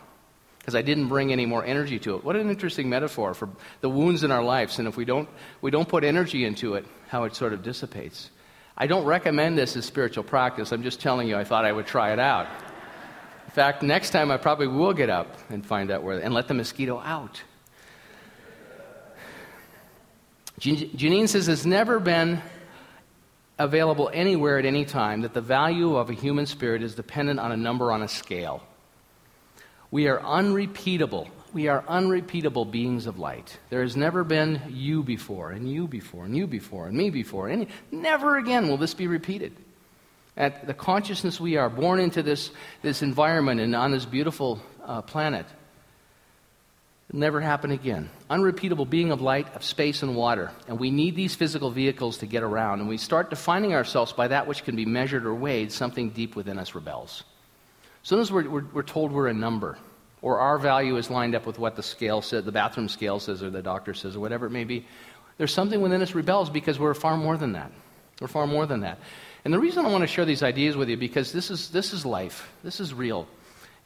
because 0.69 0.77
I 0.77 0.83
didn't 0.83 1.07
bring 1.07 1.31
any 1.31 1.47
more 1.47 1.65
energy 1.65 1.97
to 1.97 2.15
it. 2.15 2.23
What 2.23 2.35
an 2.35 2.47
interesting 2.47 2.89
metaphor 2.89 3.33
for 3.33 3.49
the 3.81 3.89
wounds 3.89 4.23
in 4.23 4.29
our 4.29 4.43
lives. 4.43 4.77
And 4.77 4.87
if 4.87 4.97
we 4.97 5.03
don't, 5.03 5.27
we 5.61 5.71
don't 5.71 5.89
put 5.89 6.03
energy 6.03 6.45
into 6.45 6.75
it, 6.75 6.85
how 7.07 7.23
it 7.23 7.33
sort 7.33 7.53
of 7.53 7.63
dissipates. 7.63 8.29
I 8.77 8.85
don't 8.85 9.03
recommend 9.03 9.57
this 9.57 9.75
as 9.75 9.85
spiritual 9.85 10.23
practice. 10.23 10.71
I'm 10.71 10.83
just 10.83 11.01
telling 11.01 11.27
you, 11.27 11.35
I 11.35 11.43
thought 11.43 11.65
I 11.65 11.71
would 11.71 11.87
try 11.87 12.13
it 12.13 12.19
out. 12.19 12.45
In 13.45 13.51
fact, 13.51 13.81
next 13.81 14.11
time 14.11 14.29
I 14.29 14.37
probably 14.37 14.67
will 14.67 14.93
get 14.93 15.09
up 15.09 15.35
and 15.49 15.65
find 15.65 15.89
out 15.89 16.03
where, 16.03 16.19
and 16.19 16.35
let 16.35 16.47
the 16.47 16.53
mosquito 16.53 16.99
out. 16.99 17.41
Geneen 20.59 21.27
says 21.27 21.47
it's 21.47 21.65
never 21.65 21.99
been 21.99 22.43
available 23.57 24.11
anywhere 24.13 24.59
at 24.59 24.65
any 24.65 24.85
time 24.85 25.21
that 25.21 25.33
the 25.33 25.41
value 25.41 25.95
of 25.95 26.11
a 26.11 26.13
human 26.13 26.45
spirit 26.45 26.83
is 26.83 26.93
dependent 26.93 27.39
on 27.39 27.51
a 27.51 27.57
number 27.57 27.91
on 27.91 28.03
a 28.03 28.07
scale. 28.07 28.61
We 29.91 30.07
are 30.07 30.21
unrepeatable. 30.21 31.29
We 31.51 31.67
are 31.67 31.83
unrepeatable 31.87 32.65
beings 32.65 33.07
of 33.07 33.17
light. 33.17 33.57
There 33.69 33.81
has 33.81 33.97
never 33.97 34.23
been 34.23 34.61
you 34.69 35.01
before, 35.01 35.51
and 35.51 35.69
you 35.69 35.87
before, 35.87 36.25
and 36.25 36.37
you 36.37 36.45
before, 36.45 36.87
and 36.87 36.95
me 36.95 37.09
before. 37.09 37.47
And 37.47 37.67
never 37.91 38.37
again 38.37 38.67
will 38.67 38.77
this 38.77 38.93
be 38.93 39.07
repeated. 39.07 39.55
At 40.37 40.67
the 40.67 40.75
consciousness 40.75 41.39
we 41.39 41.57
are, 41.57 41.69
born 41.69 41.99
into 41.99 42.21
this, 42.21 42.51
this 42.81 43.01
environment 43.01 43.59
and 43.61 43.75
on 43.75 43.91
this 43.91 44.05
beautiful 44.05 44.61
uh, 44.85 45.01
planet, 45.01 45.47
never 47.11 47.41
happen 47.41 47.71
again. 47.71 48.11
Unrepeatable 48.29 48.85
being 48.85 49.11
of 49.11 49.21
light, 49.21 49.53
of 49.55 49.63
space, 49.63 50.03
and 50.03 50.15
water. 50.15 50.51
And 50.67 50.79
we 50.79 50.91
need 50.91 51.15
these 51.15 51.33
physical 51.33 51.71
vehicles 51.71 52.19
to 52.19 52.27
get 52.27 52.43
around. 52.43 52.79
And 52.79 52.87
we 52.87 52.97
start 52.97 53.31
defining 53.31 53.73
ourselves 53.73 54.13
by 54.13 54.27
that 54.27 54.45
which 54.45 54.63
can 54.63 54.75
be 54.75 54.85
measured 54.85 55.25
or 55.25 55.33
weighed, 55.33 55.71
something 55.71 56.11
deep 56.11 56.35
within 56.35 56.59
us 56.59 56.75
rebels. 56.75 57.23
As 58.03 58.31
we're, 58.31 58.49
we're, 58.49 58.65
we're, 58.73 58.83
told 58.83 59.11
we're 59.11 59.27
a 59.27 59.33
number, 59.33 59.77
or 60.21 60.39
our 60.39 60.57
value 60.57 60.97
is 60.97 61.09
lined 61.09 61.35
up 61.35 61.45
with 61.45 61.59
what 61.59 61.75
the 61.75 61.83
scale 61.83 62.21
says, 62.21 62.43
the 62.43 62.51
bathroom 62.51 62.89
scale 62.89 63.19
says, 63.19 63.43
or 63.43 63.49
the 63.49 63.61
doctor 63.61 63.93
says, 63.93 64.15
or 64.15 64.19
whatever 64.19 64.45
it 64.45 64.51
may 64.51 64.63
be, 64.63 64.85
there's 65.37 65.53
something 65.53 65.81
within 65.81 66.01
us 66.01 66.15
rebels 66.15 66.49
because 66.49 66.79
we're 66.79 66.93
far 66.93 67.17
more 67.17 67.37
than 67.37 67.53
that. 67.53 67.71
We're 68.19 68.27
far 68.27 68.47
more 68.47 68.65
than 68.65 68.81
that. 68.81 68.99
And 69.45 69.53
the 69.53 69.59
reason 69.59 69.85
I 69.85 69.89
want 69.89 70.01
to 70.01 70.07
share 70.07 70.25
these 70.25 70.43
ideas 70.43 70.75
with 70.75 70.89
you 70.89 70.97
because 70.97 71.31
this 71.31 71.49
is 71.49 71.69
this 71.69 71.93
is 71.93 72.05
life. 72.05 72.51
This 72.63 72.81
is 72.81 72.93
real. 72.93 73.27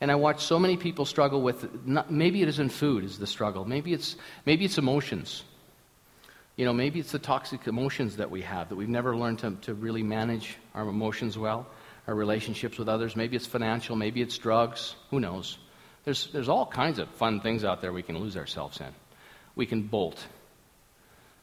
And 0.01 0.11
I 0.11 0.15
watch 0.15 0.43
so 0.43 0.57
many 0.57 0.75
people 0.77 1.05
struggle 1.05 1.41
with 1.41 1.85
not, 1.85 2.11
maybe 2.11 2.41
it 2.41 2.47
isn't 2.47 2.69
food 2.69 3.03
is 3.03 3.19
the 3.19 3.27
struggle. 3.27 3.63
Maybe 3.63 3.93
it's 3.93 4.15
maybe 4.47 4.65
it's 4.65 4.79
emotions. 4.79 5.43
You 6.55 6.65
know, 6.65 6.73
maybe 6.73 6.99
it's 6.99 7.11
the 7.11 7.19
toxic 7.19 7.67
emotions 7.67 8.17
that 8.17 8.31
we 8.31 8.41
have 8.41 8.69
that 8.69 8.75
we've 8.75 8.89
never 8.89 9.15
learned 9.15 9.39
to, 9.39 9.51
to 9.61 9.73
really 9.75 10.03
manage 10.03 10.57
our 10.73 10.87
emotions 10.87 11.37
well 11.37 11.67
our 12.07 12.15
relationships 12.15 12.77
with 12.77 12.89
others. 12.89 13.15
Maybe 13.15 13.35
it's 13.35 13.47
financial, 13.47 13.95
maybe 13.95 14.21
it's 14.21 14.37
drugs. 14.37 14.95
Who 15.09 15.19
knows? 15.19 15.57
There's, 16.03 16.27
there's 16.33 16.49
all 16.49 16.65
kinds 16.65 16.99
of 16.99 17.07
fun 17.09 17.39
things 17.39 17.63
out 17.63 17.81
there 17.81 17.93
we 17.93 18.03
can 18.03 18.17
lose 18.17 18.35
ourselves 18.35 18.79
in. 18.81 18.93
We 19.55 19.65
can 19.65 19.83
bolt. 19.83 20.25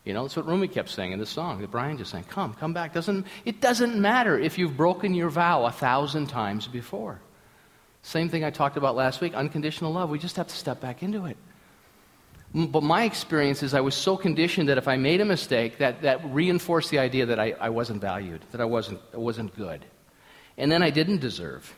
You 0.04 0.14
know, 0.14 0.22
that's 0.22 0.37
what 0.37 0.46
Rumi 0.46 0.68
kept 0.68 0.88
saying 0.88 1.12
in 1.12 1.18
the 1.18 1.26
song 1.26 1.61
that 1.61 1.70
Brian 1.70 1.96
just 1.98 2.11
sang. 2.11 2.24
Come, 2.24 2.54
come 2.54 2.72
back. 2.72 2.92
Doesn't, 2.92 3.26
it 3.44 3.61
doesn't 3.61 3.96
matter 3.96 4.38
if 4.38 4.58
you've 4.58 4.76
broken 4.76 5.14
your 5.14 5.30
vow 5.30 5.64
a 5.64 5.72
thousand 5.72 6.26
times 6.26 6.66
before. 6.66 7.20
Same 8.02 8.28
thing 8.28 8.44
I 8.44 8.50
talked 8.50 8.76
about 8.76 8.96
last 8.96 9.20
week 9.20 9.35
unconditional 9.35 9.92
love. 9.92 10.11
We 10.11 10.18
just 10.18 10.37
have 10.37 10.48
to 10.48 10.56
step 10.56 10.80
back 10.80 11.02
into 11.02 11.26
it. 11.26 11.37
But 12.52 12.82
my 12.82 13.04
experience 13.04 13.62
is 13.62 13.74
I 13.74 13.80
was 13.80 13.94
so 13.94 14.16
conditioned 14.16 14.70
that 14.70 14.78
if 14.78 14.88
I 14.88 14.96
made 14.96 15.20
a 15.20 15.24
mistake, 15.24 15.78
that, 15.78 16.02
that 16.02 16.35
reinforced 16.35 16.90
the 16.90 16.98
idea 16.98 17.26
that 17.26 17.38
I, 17.38 17.54
I 17.61 17.68
wasn't 17.68 18.00
valued, 18.00 18.44
that 18.50 18.61
I 18.61 18.64
wasn't, 18.64 19.00
I 19.14 19.18
wasn't 19.18 19.54
good 19.54 19.85
and 20.61 20.70
then 20.70 20.83
I 20.83 20.90
didn't 20.90 21.20
deserve. 21.20 21.75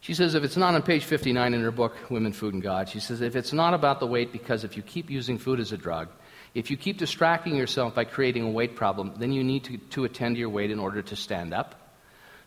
She 0.00 0.12
says, 0.12 0.34
if 0.34 0.44
it's 0.44 0.58
not 0.58 0.74
on 0.74 0.82
page 0.82 1.04
59 1.04 1.54
in 1.54 1.62
her 1.62 1.70
book, 1.70 1.96
Women, 2.10 2.34
Food, 2.34 2.52
and 2.52 2.62
God, 2.62 2.90
she 2.90 3.00
says, 3.00 3.22
if 3.22 3.36
it's 3.36 3.54
not 3.54 3.72
about 3.72 4.00
the 4.00 4.06
weight, 4.06 4.32
because 4.32 4.62
if 4.62 4.76
you 4.76 4.82
keep 4.82 5.08
using 5.08 5.38
food 5.38 5.60
as 5.60 5.72
a 5.72 5.78
drug, 5.78 6.10
if 6.54 6.70
you 6.70 6.76
keep 6.76 6.98
distracting 6.98 7.56
yourself 7.56 7.94
by 7.94 8.04
creating 8.04 8.44
a 8.44 8.50
weight 8.50 8.76
problem, 8.76 9.14
then 9.16 9.32
you 9.32 9.42
need 9.42 9.64
to, 9.64 9.78
to 9.78 10.04
attend 10.04 10.36
to 10.36 10.40
your 10.40 10.50
weight 10.50 10.70
in 10.70 10.78
order 10.78 11.00
to 11.00 11.16
stand 11.16 11.54
up, 11.54 11.74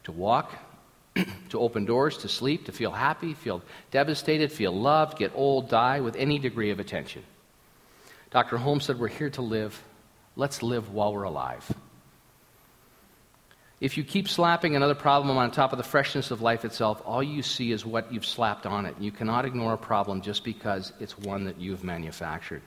to 0.03 0.11
walk, 0.11 0.53
to 1.49 1.59
open 1.59 1.85
doors, 1.85 2.19
to 2.19 2.29
sleep, 2.29 2.65
to 2.67 2.71
feel 2.71 2.91
happy, 2.91 3.33
feel 3.33 3.63
devastated, 3.89 4.51
feel 4.51 4.71
loved, 4.71 5.17
get 5.17 5.31
old, 5.33 5.67
die 5.67 5.99
with 5.99 6.15
any 6.15 6.37
degree 6.37 6.69
of 6.69 6.79
attention. 6.79 7.23
Dr. 8.29 8.57
Holmes 8.57 8.85
said, 8.85 8.99
We're 8.99 9.07
here 9.07 9.31
to 9.31 9.41
live, 9.41 9.81
Let's 10.37 10.61
live 10.61 10.93
while 10.93 11.13
we're 11.13 11.23
alive. 11.23 11.69
If 13.81 13.97
you 13.97 14.03
keep 14.03 14.29
slapping 14.29 14.75
another 14.75 14.95
problem 14.95 15.35
on 15.35 15.49
top 15.49 15.71
of 15.71 15.77
the 15.77 15.83
freshness 15.83 16.29
of 16.29 16.41
life 16.41 16.63
itself, 16.63 17.01
all 17.05 17.23
you 17.23 17.41
see 17.41 17.71
is 17.71 17.83
what 17.83 18.13
you've 18.13 18.25
slapped 18.25 18.67
on 18.67 18.85
it. 18.85 18.95
You 18.99 19.11
cannot 19.11 19.45
ignore 19.45 19.73
a 19.73 19.77
problem 19.77 20.21
just 20.21 20.43
because 20.43 20.93
it's 20.99 21.17
one 21.17 21.45
that 21.45 21.59
you've 21.59 21.83
manufactured. 21.83 22.61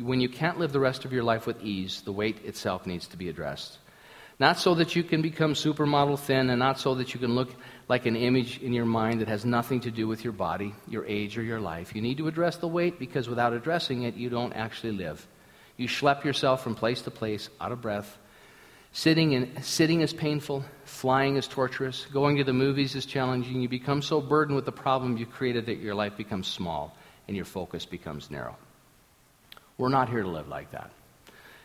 When 0.00 0.20
you 0.20 0.28
can't 0.28 0.58
live 0.58 0.72
the 0.72 0.80
rest 0.80 1.04
of 1.04 1.12
your 1.12 1.24
life 1.24 1.44
with 1.44 1.60
ease, 1.62 2.02
the 2.02 2.12
weight 2.12 2.44
itself 2.44 2.86
needs 2.86 3.08
to 3.08 3.16
be 3.16 3.28
addressed. 3.28 3.78
Not 4.38 4.58
so 4.58 4.74
that 4.76 4.94
you 4.94 5.02
can 5.02 5.22
become 5.22 5.54
supermodel 5.54 6.20
thin, 6.20 6.50
and 6.50 6.58
not 6.60 6.78
so 6.78 6.94
that 6.96 7.14
you 7.14 7.20
can 7.20 7.34
look 7.34 7.50
like 7.88 8.06
an 8.06 8.16
image 8.16 8.60
in 8.60 8.72
your 8.72 8.84
mind 8.84 9.20
that 9.22 9.28
has 9.28 9.44
nothing 9.44 9.80
to 9.80 9.90
do 9.90 10.06
with 10.06 10.22
your 10.22 10.34
body, 10.34 10.74
your 10.86 11.06
age, 11.06 11.36
or 11.36 11.42
your 11.42 11.60
life. 11.60 11.96
You 11.96 12.02
need 12.02 12.18
to 12.18 12.28
address 12.28 12.56
the 12.58 12.68
weight 12.68 12.98
because 12.98 13.28
without 13.28 13.54
addressing 13.54 14.02
it, 14.02 14.14
you 14.14 14.28
don't 14.28 14.52
actually 14.52 14.92
live. 14.92 15.26
You 15.76 15.88
schlep 15.88 16.24
yourself 16.24 16.62
from 16.62 16.74
place 16.74 17.02
to 17.02 17.10
place, 17.10 17.48
out 17.60 17.72
of 17.72 17.82
breath. 17.82 18.18
Sitting, 18.92 19.32
in, 19.32 19.62
sitting 19.62 20.00
is 20.00 20.12
painful. 20.12 20.64
Flying 20.84 21.36
is 21.36 21.46
torturous. 21.46 22.06
Going 22.12 22.36
to 22.36 22.44
the 22.44 22.54
movies 22.54 22.94
is 22.94 23.04
challenging. 23.04 23.60
You 23.60 23.68
become 23.68 24.00
so 24.00 24.20
burdened 24.20 24.56
with 24.56 24.64
the 24.64 24.72
problem 24.72 25.18
you 25.18 25.26
created 25.26 25.66
that 25.66 25.78
your 25.78 25.94
life 25.94 26.16
becomes 26.16 26.46
small 26.46 26.96
and 27.28 27.36
your 27.36 27.44
focus 27.44 27.84
becomes 27.84 28.30
narrow. 28.30 28.56
We're 29.76 29.90
not 29.90 30.08
here 30.08 30.22
to 30.22 30.28
live 30.28 30.48
like 30.48 30.70
that. 30.70 30.90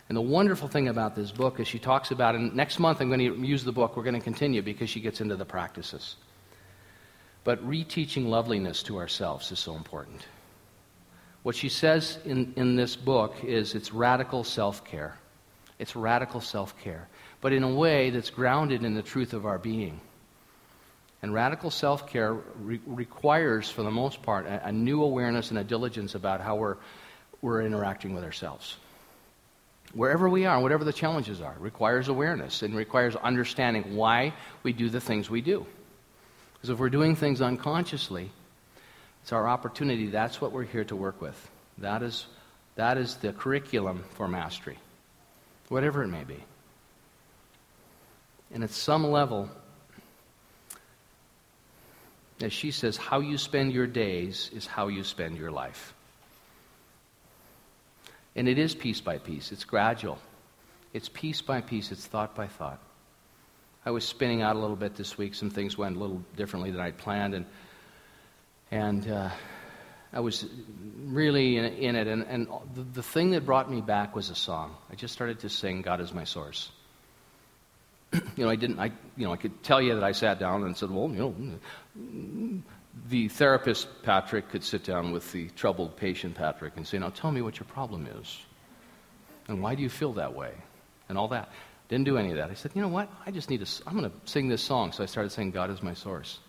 And 0.09 0.17
the 0.17 0.21
wonderful 0.21 0.67
thing 0.67 0.89
about 0.89 1.15
this 1.15 1.31
book 1.31 1.61
is 1.61 1.69
she 1.69 1.79
talks 1.79 2.11
about, 2.11 2.35
and 2.35 2.53
next 2.53 2.79
month 2.79 2.99
I'm 2.99 3.07
going 3.07 3.19
to 3.19 3.47
use 3.47 3.63
the 3.63 3.71
book, 3.71 3.95
we're 3.95 4.03
going 4.03 4.15
to 4.15 4.19
continue 4.19 4.61
because 4.61 4.89
she 4.89 4.99
gets 4.99 5.21
into 5.21 5.37
the 5.37 5.45
practices. 5.45 6.17
But 7.45 7.65
reteaching 7.65 8.27
loveliness 8.27 8.83
to 8.83 8.97
ourselves 8.97 9.53
is 9.53 9.59
so 9.59 9.75
important. 9.75 10.25
What 11.43 11.55
she 11.55 11.69
says 11.69 12.19
in, 12.23 12.53
in 12.55 12.75
this 12.75 12.95
book 12.95 13.43
is 13.43 13.73
it's 13.73 13.91
radical 13.91 14.43
self 14.43 14.83
care. 14.85 15.17
It's 15.79 15.95
radical 15.95 16.41
self 16.41 16.79
care, 16.81 17.07
but 17.41 17.53
in 17.53 17.63
a 17.63 17.73
way 17.73 18.11
that's 18.11 18.29
grounded 18.29 18.83
in 18.83 18.93
the 18.93 19.01
truth 19.01 19.33
of 19.33 19.45
our 19.45 19.57
being. 19.57 19.99
And 21.23 21.33
radical 21.33 21.71
self 21.71 22.07
care 22.07 22.33
re- 22.33 22.79
requires, 22.85 23.69
for 23.69 23.81
the 23.81 23.91
most 23.91 24.21
part, 24.21 24.45
a, 24.45 24.67
a, 24.67 24.71
new 24.71 25.03
awareness 25.03 25.49
and 25.49 25.59
a 25.59 25.63
diligence 25.63 26.13
about 26.13 26.41
how 26.41 26.55
we're, 26.55 26.77
we're 27.41 27.61
interacting 27.61 28.13
with 28.13 28.23
ourselves. 28.23 28.77
Wherever 29.93 30.29
we 30.29 30.45
are, 30.45 30.61
whatever 30.61 30.83
the 30.83 30.93
challenges 30.93 31.41
are, 31.41 31.55
requires 31.59 32.07
awareness 32.07 32.61
and 32.61 32.75
requires 32.75 33.15
understanding 33.15 33.95
why 33.95 34.33
we 34.63 34.73
do 34.73 34.89
the 34.89 35.01
things 35.01 35.29
we 35.29 35.41
do. 35.41 35.65
Because 36.53 36.69
if 36.69 36.79
we're 36.79 36.89
doing 36.89 37.15
things 37.15 37.41
unconsciously, 37.41 38.31
it's 39.21 39.31
our 39.31 39.47
opportunity. 39.47 40.07
That's 40.07 40.41
what 40.41 40.51
we're 40.51 40.63
here 40.63 40.83
to 40.85 40.95
work 40.95 41.21
with. 41.21 41.49
That 41.77 42.03
is, 42.03 42.25
that 42.75 42.97
is 42.97 43.15
the 43.15 43.33
curriculum 43.33 44.03
for 44.15 44.27
mastery, 44.27 44.77
whatever 45.69 46.03
it 46.03 46.07
may 46.07 46.23
be. 46.23 46.43
And 48.53 48.63
at 48.63 48.71
some 48.71 49.09
level, 49.09 49.49
as 52.41 52.51
she 52.51 52.71
says, 52.71 52.97
how 52.97 53.19
you 53.19 53.37
spend 53.37 53.71
your 53.71 53.87
days 53.87 54.49
is 54.53 54.65
how 54.65 54.87
you 54.87 55.03
spend 55.03 55.37
your 55.37 55.51
life. 55.51 55.93
And 58.35 58.47
it 58.47 58.57
is 58.57 58.73
piece 58.75 59.01
by 59.01 59.17
piece, 59.17 59.51
it's 59.51 59.63
gradual. 59.63 60.17
It's 60.93 61.07
piece 61.07 61.41
by 61.41 61.61
piece, 61.61 61.91
it's 61.91 62.05
thought 62.05 62.35
by 62.35 62.47
thought. 62.47 62.79
I 63.85 63.91
was 63.91 64.05
spinning 64.05 64.41
out 64.41 64.55
a 64.55 64.59
little 64.59 64.75
bit 64.75 64.95
this 64.95 65.17
week. 65.17 65.33
Some 65.33 65.49
things 65.49 65.77
went 65.77 65.95
a 65.95 65.99
little 65.99 66.21
differently 66.35 66.69
than 66.69 66.81
I'd 66.81 66.97
planned. 66.97 67.33
And 67.33 67.45
and 68.71 69.09
uh, 69.09 69.29
I 70.13 70.19
was 70.21 70.45
really 71.05 71.57
in, 71.57 71.65
in 71.65 71.95
it, 71.95 72.07
and, 72.07 72.23
and 72.23 72.47
the, 72.73 72.81
the 72.81 73.03
thing 73.03 73.31
that 73.31 73.45
brought 73.45 73.69
me 73.69 73.81
back 73.81 74.15
was 74.15 74.29
a 74.29 74.35
song. 74.35 74.75
I 74.89 74.95
just 74.95 75.13
started 75.13 75.39
to 75.39 75.49
sing 75.49 75.81
"God 75.81 76.01
is 76.01 76.13
my 76.13 76.23
source." 76.23 76.71
you 78.13 78.21
know, 78.37 78.49
I 78.49 78.55
didn't. 78.55 78.79
I 78.79 78.91
you 79.17 79.25
know 79.25 79.33
I 79.33 79.37
could 79.37 79.61
tell 79.63 79.81
you 79.81 79.95
that 79.95 80.03
I 80.03 80.13
sat 80.13 80.39
down 80.39 80.63
and 80.63 80.75
said, 80.75 80.89
"Well, 80.89 81.09
you 81.09 81.35
know." 81.99 82.63
The 83.09 83.29
therapist 83.29 83.87
Patrick 84.03 84.49
could 84.49 84.63
sit 84.63 84.83
down 84.83 85.11
with 85.11 85.31
the 85.31 85.49
troubled 85.49 85.95
patient 85.95 86.35
Patrick 86.35 86.73
and 86.75 86.85
say, 86.85 86.99
Now 86.99 87.09
tell 87.09 87.31
me 87.31 87.41
what 87.41 87.57
your 87.57 87.67
problem 87.67 88.07
is. 88.19 88.39
And 89.47 89.61
why 89.61 89.75
do 89.75 89.83
you 89.83 89.89
feel 89.89 90.13
that 90.13 90.35
way? 90.35 90.53
And 91.09 91.17
all 91.17 91.29
that. 91.29 91.49
Didn't 91.87 92.05
do 92.05 92.17
any 92.17 92.31
of 92.31 92.37
that. 92.37 92.49
I 92.49 92.53
said, 92.53 92.71
You 92.75 92.81
know 92.81 92.89
what? 92.89 93.09
I 93.25 93.31
just 93.31 93.49
need 93.49 93.65
to, 93.65 93.83
I'm 93.87 93.97
going 93.97 94.09
to 94.09 94.15
sing 94.25 94.49
this 94.49 94.61
song. 94.61 94.91
So 94.91 95.03
I 95.03 95.05
started 95.05 95.31
saying, 95.31 95.51
God 95.51 95.69
is 95.69 95.81
my 95.81 95.93
source. 95.93 96.39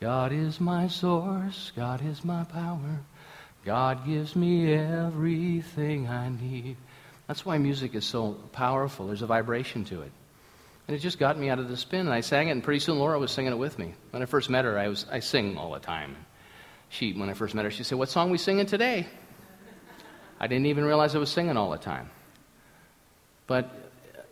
God 0.00 0.32
is 0.32 0.60
my 0.60 0.88
source. 0.88 1.72
God 1.74 2.04
is 2.04 2.24
my 2.24 2.44
power. 2.44 3.00
God 3.64 4.06
gives 4.06 4.36
me 4.36 4.72
everything 4.72 6.08
I 6.08 6.28
need. 6.28 6.76
That's 7.26 7.44
why 7.44 7.58
music 7.58 7.94
is 7.94 8.04
so 8.04 8.34
powerful. 8.52 9.08
There's 9.08 9.22
a 9.22 9.26
vibration 9.26 9.84
to 9.86 10.02
it. 10.02 10.12
And 10.86 10.96
it 10.96 11.00
just 11.00 11.18
got 11.18 11.36
me 11.36 11.48
out 11.48 11.58
of 11.58 11.68
the 11.68 11.76
spin. 11.76 12.00
And 12.00 12.10
I 12.10 12.20
sang 12.20 12.48
it, 12.48 12.52
and 12.52 12.62
pretty 12.62 12.78
soon 12.78 12.98
Laura 12.98 13.18
was 13.18 13.32
singing 13.32 13.52
it 13.52 13.58
with 13.58 13.78
me. 13.78 13.94
When 14.10 14.22
I 14.22 14.26
first 14.26 14.48
met 14.50 14.64
her, 14.64 14.78
I, 14.78 14.88
was, 14.88 15.06
I 15.10 15.18
sing 15.18 15.56
all 15.56 15.72
the 15.72 15.80
time. 15.80 16.14
She, 16.90 17.12
when 17.12 17.28
I 17.28 17.32
first 17.32 17.54
met 17.54 17.64
her, 17.64 17.70
she 17.70 17.82
said, 17.82 17.98
What 17.98 18.08
song 18.08 18.30
we 18.30 18.38
singing 18.38 18.66
today? 18.66 19.06
I 20.38 20.46
didn't 20.46 20.66
even 20.66 20.84
realize 20.84 21.16
I 21.16 21.18
was 21.18 21.30
singing 21.30 21.56
all 21.56 21.70
the 21.70 21.78
time. 21.78 22.10
But, 23.48 23.70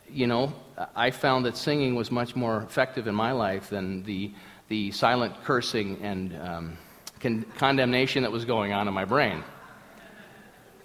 you 0.08 0.26
know, 0.28 0.52
I 0.94 1.10
found 1.10 1.46
that 1.46 1.56
singing 1.56 1.96
was 1.96 2.12
much 2.12 2.36
more 2.36 2.62
effective 2.62 3.08
in 3.08 3.14
my 3.14 3.32
life 3.32 3.70
than 3.70 4.04
the, 4.04 4.32
the 4.68 4.90
silent 4.92 5.44
cursing 5.44 5.98
and 6.02 6.40
um, 6.40 6.78
con- 7.20 7.44
condemnation 7.58 8.22
that 8.22 8.32
was 8.32 8.44
going 8.44 8.72
on 8.72 8.88
in 8.88 8.94
my 8.94 9.04
brain. 9.04 9.42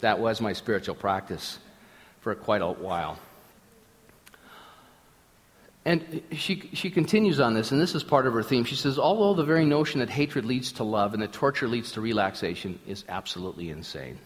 That 0.01 0.19
was 0.19 0.41
my 0.41 0.53
spiritual 0.53 0.95
practice 0.95 1.59
for 2.21 2.35
quite 2.35 2.61
a 2.61 2.67
while. 2.67 3.19
And 5.85 6.21
she, 6.33 6.69
she 6.73 6.89
continues 6.89 7.39
on 7.39 7.53
this, 7.53 7.71
and 7.71 7.81
this 7.81 7.95
is 7.95 8.03
part 8.03 8.27
of 8.27 8.33
her 8.33 8.43
theme. 8.43 8.65
She 8.65 8.75
says, 8.75 8.99
Although 8.99 9.33
the 9.33 9.45
very 9.45 9.65
notion 9.65 10.01
that 10.01 10.09
hatred 10.09 10.45
leads 10.45 10.73
to 10.73 10.83
love 10.83 11.13
and 11.13 11.23
that 11.23 11.33
torture 11.33 11.67
leads 11.67 11.93
to 11.93 12.01
relaxation 12.01 12.79
is 12.85 13.05
absolutely 13.07 13.69
insane. 13.69 14.19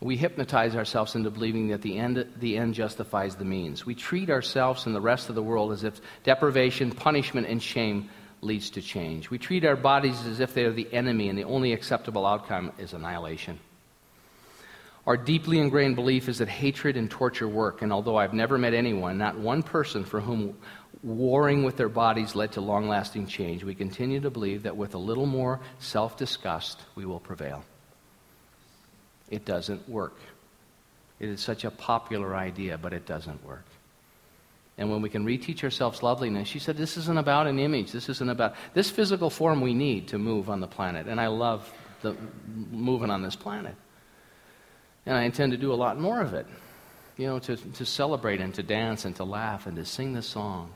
We 0.00 0.16
hypnotize 0.16 0.74
ourselves 0.76 1.14
into 1.14 1.30
believing 1.30 1.68
that 1.68 1.82
the 1.82 1.98
end, 1.98 2.26
the 2.38 2.56
end 2.56 2.74
justifies 2.74 3.36
the 3.36 3.44
means. 3.44 3.84
We 3.84 3.94
treat 3.94 4.30
ourselves 4.30 4.86
and 4.86 4.94
the 4.94 5.00
rest 5.00 5.28
of 5.28 5.34
the 5.34 5.42
world 5.42 5.72
as 5.72 5.84
if 5.84 6.00
deprivation, 6.24 6.90
punishment, 6.90 7.46
and 7.46 7.62
shame 7.62 8.08
leads 8.40 8.70
to 8.70 8.80
change. 8.80 9.28
We 9.28 9.36
treat 9.36 9.64
our 9.66 9.76
bodies 9.76 10.24
as 10.24 10.40
if 10.40 10.54
they 10.54 10.64
are 10.64 10.72
the 10.72 10.90
enemy, 10.92 11.28
and 11.28 11.38
the 11.38 11.44
only 11.44 11.74
acceptable 11.74 12.24
outcome 12.24 12.72
is 12.78 12.94
annihilation. 12.94 13.58
Our 15.06 15.18
deeply 15.18 15.58
ingrained 15.58 15.96
belief 15.96 16.28
is 16.28 16.38
that 16.38 16.48
hatred 16.48 16.96
and 16.96 17.10
torture 17.10 17.48
work, 17.48 17.82
and 17.82 17.92
although 17.92 18.16
I've 18.16 18.32
never 18.34 18.56
met 18.56 18.72
anyone, 18.72 19.18
not 19.18 19.38
one 19.38 19.62
person 19.62 20.04
for 20.04 20.20
whom 20.20 20.56
warring 21.02 21.62
with 21.62 21.76
their 21.76 21.88
bodies 21.88 22.34
led 22.34 22.52
to 22.52 22.60
long 22.62 22.88
lasting 22.88 23.26
change, 23.26 23.64
we 23.64 23.74
continue 23.74 24.20
to 24.20 24.30
believe 24.30 24.62
that 24.62 24.76
with 24.76 24.94
a 24.94 24.98
little 24.98 25.26
more 25.26 25.60
self 25.78 26.16
disgust, 26.16 26.80
we 26.94 27.04
will 27.04 27.20
prevail. 27.20 27.64
It 29.30 29.44
doesn't 29.44 29.88
work. 29.88 30.16
It 31.20 31.28
is 31.28 31.40
such 31.40 31.64
a 31.64 31.70
popular 31.70 32.34
idea, 32.34 32.78
but 32.78 32.92
it 32.92 33.06
doesn't 33.06 33.44
work. 33.44 33.64
And 34.78 34.90
when 34.90 35.02
we 35.02 35.10
can 35.10 35.26
reteach 35.26 35.62
ourselves 35.62 36.02
loveliness, 36.02 36.48
she 36.48 36.58
said, 36.58 36.76
This 36.76 36.96
isn't 36.96 37.18
about 37.18 37.46
an 37.46 37.58
image. 37.58 37.92
This 37.92 38.08
isn't 38.08 38.30
about 38.30 38.54
this 38.72 38.90
physical 38.90 39.28
form 39.28 39.60
we 39.60 39.74
need 39.74 40.08
to 40.08 40.18
move 40.18 40.48
on 40.48 40.60
the 40.60 40.66
planet. 40.66 41.06
And 41.06 41.20
I 41.20 41.26
love 41.26 41.70
the 42.00 42.16
moving 42.70 43.10
on 43.10 43.22
this 43.22 43.36
planet. 43.36 43.74
And 45.04 45.14
I 45.14 45.24
intend 45.24 45.52
to 45.52 45.58
do 45.58 45.72
a 45.72 45.74
lot 45.74 46.00
more 46.00 46.20
of 46.20 46.32
it. 46.32 46.46
You 47.18 47.26
know, 47.26 47.38
to, 47.40 47.56
to 47.56 47.84
celebrate 47.84 48.40
and 48.40 48.54
to 48.54 48.62
dance 48.62 49.04
and 49.04 49.14
to 49.16 49.24
laugh 49.24 49.66
and 49.66 49.76
to 49.76 49.84
sing 49.84 50.14
the 50.14 50.22
song. 50.22 50.72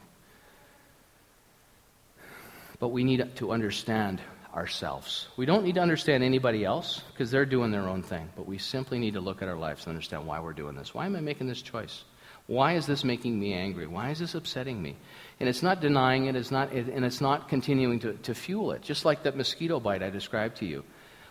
But 2.78 2.88
we 2.88 3.04
need 3.04 3.36
to 3.36 3.52
understand 3.52 4.20
ourselves. 4.54 5.28
We 5.36 5.46
don't 5.46 5.64
need 5.64 5.74
to 5.74 5.80
understand 5.80 6.22
anybody 6.22 6.64
else 6.64 7.02
because 7.12 7.30
they're 7.30 7.44
doing 7.44 7.70
their 7.70 7.88
own 7.88 8.02
thing. 8.02 8.30
But 8.36 8.46
we 8.46 8.58
simply 8.58 8.98
need 8.98 9.14
to 9.14 9.20
look 9.20 9.42
at 9.42 9.48
our 9.48 9.56
lives 9.56 9.86
and 9.86 9.90
understand 9.94 10.26
why 10.26 10.40
we're 10.40 10.52
doing 10.52 10.76
this. 10.76 10.94
Why 10.94 11.06
am 11.06 11.16
I 11.16 11.20
making 11.20 11.48
this 11.48 11.60
choice? 11.60 12.04
Why 12.46 12.74
is 12.74 12.86
this 12.86 13.04
making 13.04 13.38
me 13.38 13.54
angry? 13.54 13.86
Why 13.86 14.10
is 14.10 14.18
this 14.18 14.34
upsetting 14.34 14.80
me? 14.80 14.96
And 15.40 15.48
it's 15.48 15.62
not 15.62 15.80
denying 15.80 16.26
it, 16.26 16.36
it's 16.36 16.50
not, 16.50 16.72
and 16.72 17.04
it's 17.04 17.20
not 17.20 17.48
continuing 17.48 18.00
to, 18.00 18.12
to 18.14 18.34
fuel 18.34 18.72
it. 18.72 18.82
Just 18.82 19.04
like 19.04 19.22
that 19.22 19.36
mosquito 19.36 19.80
bite 19.80 20.02
I 20.02 20.10
described 20.10 20.58
to 20.58 20.66
you. 20.66 20.84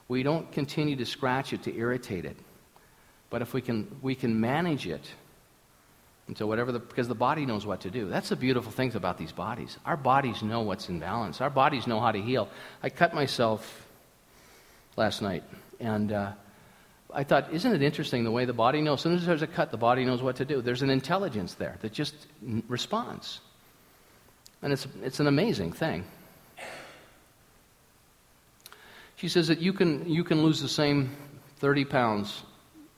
We 0.07 0.23
don't 0.23 0.51
continue 0.51 0.95
to 0.97 1.05
scratch 1.05 1.53
it 1.53 1.63
to 1.63 1.75
irritate 1.75 2.25
it. 2.25 2.37
But 3.29 3.41
if 3.41 3.53
we 3.53 3.61
can, 3.61 3.95
we 4.01 4.15
can 4.15 4.39
manage 4.39 4.85
it 4.87 5.07
until 6.27 6.47
whatever 6.47 6.71
the, 6.71 6.79
because 6.79 7.07
the 7.07 7.15
body 7.15 7.45
knows 7.45 7.65
what 7.65 7.81
to 7.81 7.89
do. 7.89 8.07
That's 8.07 8.29
the 8.29 8.35
beautiful 8.35 8.71
things 8.71 8.95
about 8.95 9.17
these 9.17 9.31
bodies. 9.31 9.77
Our 9.85 9.97
bodies 9.97 10.41
know 10.41 10.61
what's 10.61 10.89
in 10.89 10.99
balance. 10.99 11.41
Our 11.41 11.49
bodies 11.49 11.87
know 11.87 11.99
how 11.99 12.11
to 12.11 12.21
heal. 12.21 12.47
I 12.81 12.89
cut 12.89 13.13
myself 13.13 13.87
last 14.95 15.21
night, 15.21 15.43
and 15.79 16.11
uh, 16.11 16.31
I 17.13 17.23
thought, 17.23 17.53
isn't 17.53 17.71
it 17.71 17.81
interesting 17.81 18.23
the 18.23 18.31
way 18.31 18.45
the 18.45 18.53
body 18.53 18.81
knows? 18.81 18.99
As 18.99 19.03
soon 19.03 19.15
as 19.15 19.25
there's 19.25 19.41
a 19.41 19.47
cut, 19.47 19.71
the 19.71 19.77
body 19.77 20.05
knows 20.05 20.21
what 20.21 20.37
to 20.37 20.45
do. 20.45 20.61
There's 20.61 20.81
an 20.81 20.89
intelligence 20.89 21.55
there 21.55 21.77
that 21.81 21.91
just 21.91 22.15
responds. 22.67 23.41
And 24.61 24.71
it's, 24.71 24.87
it's 25.03 25.19
an 25.19 25.27
amazing 25.27 25.73
thing. 25.73 26.05
She 29.17 29.29
says 29.29 29.47
that 29.49 29.59
you 29.59 29.73
can, 29.73 30.09
you 30.09 30.23
can 30.23 30.41
lose 30.41 30.61
the 30.61 30.69
same 30.69 31.15
30 31.57 31.85
pounds 31.85 32.43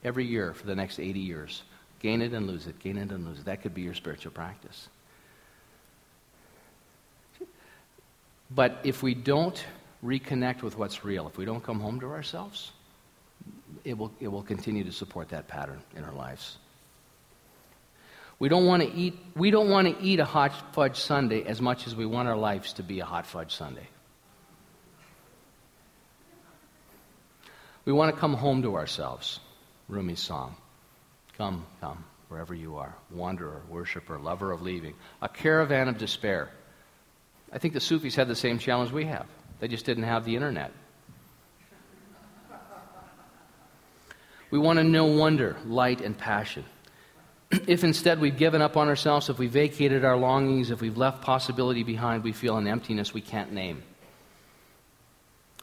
every 0.03 0.25
year 0.25 0.53
for 0.53 0.65
the 0.65 0.75
next 0.75 0.99
80 0.99 1.19
years. 1.19 1.63
Gain 2.05 2.21
it 2.21 2.33
and 2.33 2.45
lose 2.45 2.67
it, 2.67 2.77
gain 2.77 2.99
it 2.99 3.09
and 3.09 3.25
lose 3.25 3.39
it. 3.39 3.45
That 3.45 3.63
could 3.63 3.73
be 3.73 3.81
your 3.81 3.95
spiritual 3.95 4.31
practice. 4.31 4.89
But 8.51 8.77
if 8.83 9.01
we 9.01 9.15
don't 9.15 9.65
reconnect 10.03 10.61
with 10.61 10.77
what's 10.77 11.03
real, 11.03 11.25
if 11.27 11.35
we 11.35 11.45
don't 11.45 11.63
come 11.63 11.79
home 11.79 11.99
to 12.01 12.05
ourselves, 12.05 12.71
it 13.83 13.97
will, 13.97 14.11
it 14.19 14.27
will 14.27 14.43
continue 14.43 14.83
to 14.83 14.91
support 14.91 15.29
that 15.29 15.47
pattern 15.47 15.81
in 15.95 16.03
our 16.03 16.13
lives. 16.13 16.57
We 18.37 18.49
don't 18.49 18.67
want 18.67 18.83
to 18.83 18.93
eat 18.93 19.17
we 19.35 19.49
don't 19.49 19.71
want 19.71 19.87
to 19.87 20.05
eat 20.05 20.19
a 20.19 20.25
hot 20.25 20.75
fudge 20.75 20.97
sundae 20.97 21.41
as 21.41 21.59
much 21.59 21.87
as 21.87 21.95
we 21.95 22.05
want 22.05 22.27
our 22.27 22.37
lives 22.37 22.73
to 22.73 22.83
be 22.83 22.99
a 22.99 23.05
hot 23.05 23.25
fudge 23.25 23.55
sundae. 23.55 23.87
We 27.83 27.93
want 27.93 28.13
to 28.13 28.21
come 28.21 28.35
home 28.35 28.61
to 28.61 28.75
ourselves. 28.75 29.39
Rumi's 29.89 30.19
song. 30.19 30.55
Come, 31.37 31.65
come, 31.81 32.03
wherever 32.29 32.53
you 32.53 32.77
are, 32.77 32.95
wanderer, 33.11 33.61
worshiper, 33.69 34.17
lover 34.19 34.51
of 34.51 34.61
leaving, 34.61 34.95
a 35.21 35.29
caravan 35.29 35.87
of 35.87 35.97
despair. 35.97 36.49
I 37.51 37.57
think 37.57 37.73
the 37.73 37.81
Sufis 37.81 38.15
had 38.15 38.27
the 38.27 38.35
same 38.35 38.57
challenge 38.57 38.91
we 38.91 39.05
have. 39.05 39.25
They 39.59 39.67
just 39.67 39.85
didn't 39.85 40.03
have 40.03 40.25
the 40.25 40.35
internet. 40.35 40.71
We 44.51 44.59
want 44.59 44.77
to 44.77 44.83
know 44.83 45.05
wonder, 45.05 45.57
light, 45.65 46.01
and 46.01 46.17
passion. 46.17 46.63
if 47.67 47.83
instead 47.83 48.19
we've 48.19 48.37
given 48.37 48.61
up 48.61 48.77
on 48.77 48.87
ourselves, 48.87 49.29
if 49.29 49.37
we 49.37 49.47
vacated 49.47 50.05
our 50.05 50.17
longings, 50.17 50.71
if 50.71 50.81
we've 50.81 50.97
left 50.97 51.21
possibility 51.21 51.83
behind, 51.83 52.23
we 52.23 52.31
feel 52.31 52.57
an 52.57 52.67
emptiness 52.67 53.13
we 53.13 53.21
can't 53.21 53.51
name. 53.51 53.83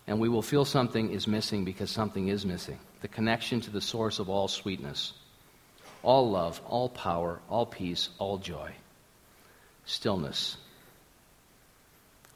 And 0.07 0.21
we 0.21 0.29
will 0.29 0.43
feel 0.43 0.65
something 0.65 1.11
is 1.11 1.27
missing 1.27 1.65
because 1.65 1.91
something 1.91 2.29
is 2.29 2.45
missing 2.45 2.79
the 3.03 3.09
connection 3.09 3.61
to 3.61 3.71
the 3.71 3.81
source 3.81 4.21
of 4.21 4.29
all 4.29 4.47
sweetness, 4.47 5.13
all 6.03 6.31
love, 6.31 6.61
all 6.67 6.89
power, 6.89 7.41
all 7.49 7.67
peace, 7.67 8.09
all 8.19 8.39
joy. 8.39 8.73
Stillness. 9.85 10.57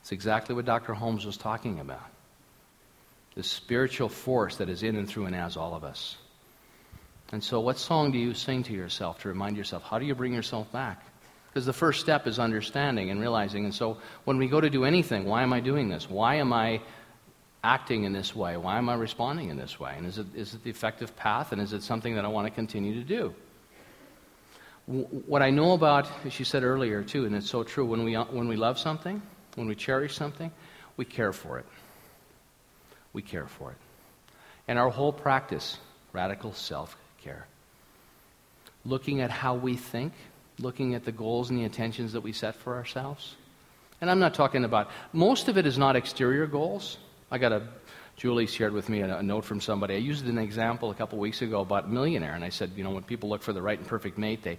It's 0.00 0.12
exactly 0.12 0.55
what 0.55 0.64
Dr. 0.64 0.94
Holmes 0.94 1.26
was 1.26 1.37
talking 1.37 1.81
about. 1.81 2.11
The 3.35 3.42
spiritual 3.42 4.09
force 4.09 4.57
that 4.57 4.68
is 4.68 4.83
in 4.83 4.96
and 4.96 5.09
through 5.09 5.26
and 5.26 5.35
as 5.35 5.57
all 5.57 5.74
of 5.74 5.85
us. 5.85 6.16
And 7.33 7.42
so, 7.42 7.61
what 7.61 7.76
song 7.76 8.12
do 8.12 8.18
you 8.18 8.35
sing 8.35 8.62
to 8.64 8.72
yourself 8.72 9.20
to 9.22 9.29
remind 9.29 9.57
yourself? 9.57 9.83
How 9.83 9.98
do 9.98 10.07
you 10.07 10.14
bring 10.14 10.33
yourself 10.33 10.70
back? 10.70 11.05
Because 11.48 11.66
the 11.66 11.72
first 11.72 12.00
step 12.00 12.26
is 12.26 12.38
understanding 12.38 13.11
and 13.11 13.20
realizing. 13.20 13.64
And 13.64 13.74
so, 13.74 13.98
when 14.24 14.38
we 14.38 14.46
go 14.46 14.61
to 14.61 14.70
do 14.70 14.85
anything, 14.85 15.24
why 15.24 15.42
am 15.42 15.52
I 15.52 15.61
doing 15.61 15.88
this? 15.88 16.09
Why 16.09 16.37
am 16.37 16.52
I 16.52 16.81
acting 17.64 18.05
in 18.05 18.12
this 18.12 18.35
way? 18.35 18.57
Why 18.57 18.79
am 18.79 18.88
I 18.88 18.94
responding 18.94 19.48
in 19.50 19.57
this 19.57 19.81
way? 19.81 19.94
And 19.96 20.07
is 20.07 20.18
it, 20.18 20.26
is 20.37 20.55
it 20.55 20.62
the 20.62 20.70
effective 20.70 21.16
path? 21.16 21.50
And 21.50 21.61
is 21.61 21.72
it 21.72 21.83
something 21.83 22.14
that 22.14 22.24
I 22.24 22.29
want 22.29 22.46
to 22.46 22.52
continue 22.52 22.94
to 22.94 23.05
do? 23.05 23.35
What 24.87 25.42
I 25.42 25.51
know 25.51 25.72
about, 25.72 26.09
as 26.25 26.38
you 26.38 26.44
said 26.44 26.62
earlier 26.62 27.03
too, 27.03 27.25
and 27.25 27.35
it's 27.35 27.51
so 27.51 27.64
true, 27.64 27.85
when 27.85 28.05
we, 28.05 28.14
when 28.14 28.49
we 28.49 28.57
love 28.57 28.79
something, 28.79 29.20
when 29.57 29.66
we 29.66 29.75
cherish 29.75 30.14
something, 30.14 30.51
we 30.96 31.05
care 31.05 31.33
for 31.33 31.59
it. 31.59 31.66
We 33.12 33.22
care 33.22 33.46
for 33.46 33.72
it. 33.72 33.77
And 34.68 34.79
our 34.79 34.90
whole 34.90 35.12
practice, 35.12 35.79
radical 36.12 36.53
self 36.53 36.96
care. 37.22 37.46
Looking 38.85 39.20
at 39.20 39.31
how 39.31 39.55
we 39.55 39.77
think, 39.77 40.12
looking 40.59 40.94
at 40.94 41.05
the 41.05 41.12
goals 41.12 41.51
and 41.51 41.59
the 41.59 41.64
intentions 41.64 42.12
that 42.12 42.20
we 42.20 42.33
set 42.33 42.55
for 42.55 42.77
ourselves. 42.77 43.35
And 44.01 44.11
I'm 44.11 44.20
not 44.20 44.35
talking 44.35 44.64
about, 44.64 44.90
most 45.12 45.49
of 45.49 45.59
it 45.59 45.66
is 45.66 45.79
not 45.79 45.96
exterior 45.96 46.46
goals. 46.46 46.99
I 47.31 47.38
got 47.38 47.49
to 47.49 47.62
Julie 48.16 48.46
shared 48.46 48.72
with 48.72 48.88
me 48.88 49.02
a, 49.02 49.18
a, 49.18 49.22
note 49.22 49.44
from 49.44 49.61
somebody. 49.61 49.94
I 49.94 49.98
used 49.98 50.26
an 50.26 50.38
example 50.38 50.90
a 50.90 50.94
couple 50.94 51.18
weeks 51.18 51.42
ago 51.42 51.61
about 51.61 51.85
a 51.85 51.88
millionaire, 51.88 52.35
and 52.35 52.42
I 52.42 52.48
said, 52.48 52.72
you 52.74 52.83
know, 52.83 52.90
when 52.90 53.02
people 53.02 53.29
look 53.29 53.42
for 53.42 53.52
the 53.52 53.61
right 53.61 53.79
and 53.79 53.87
perfect 53.87 54.16
mate, 54.16 54.42
they 54.42 54.59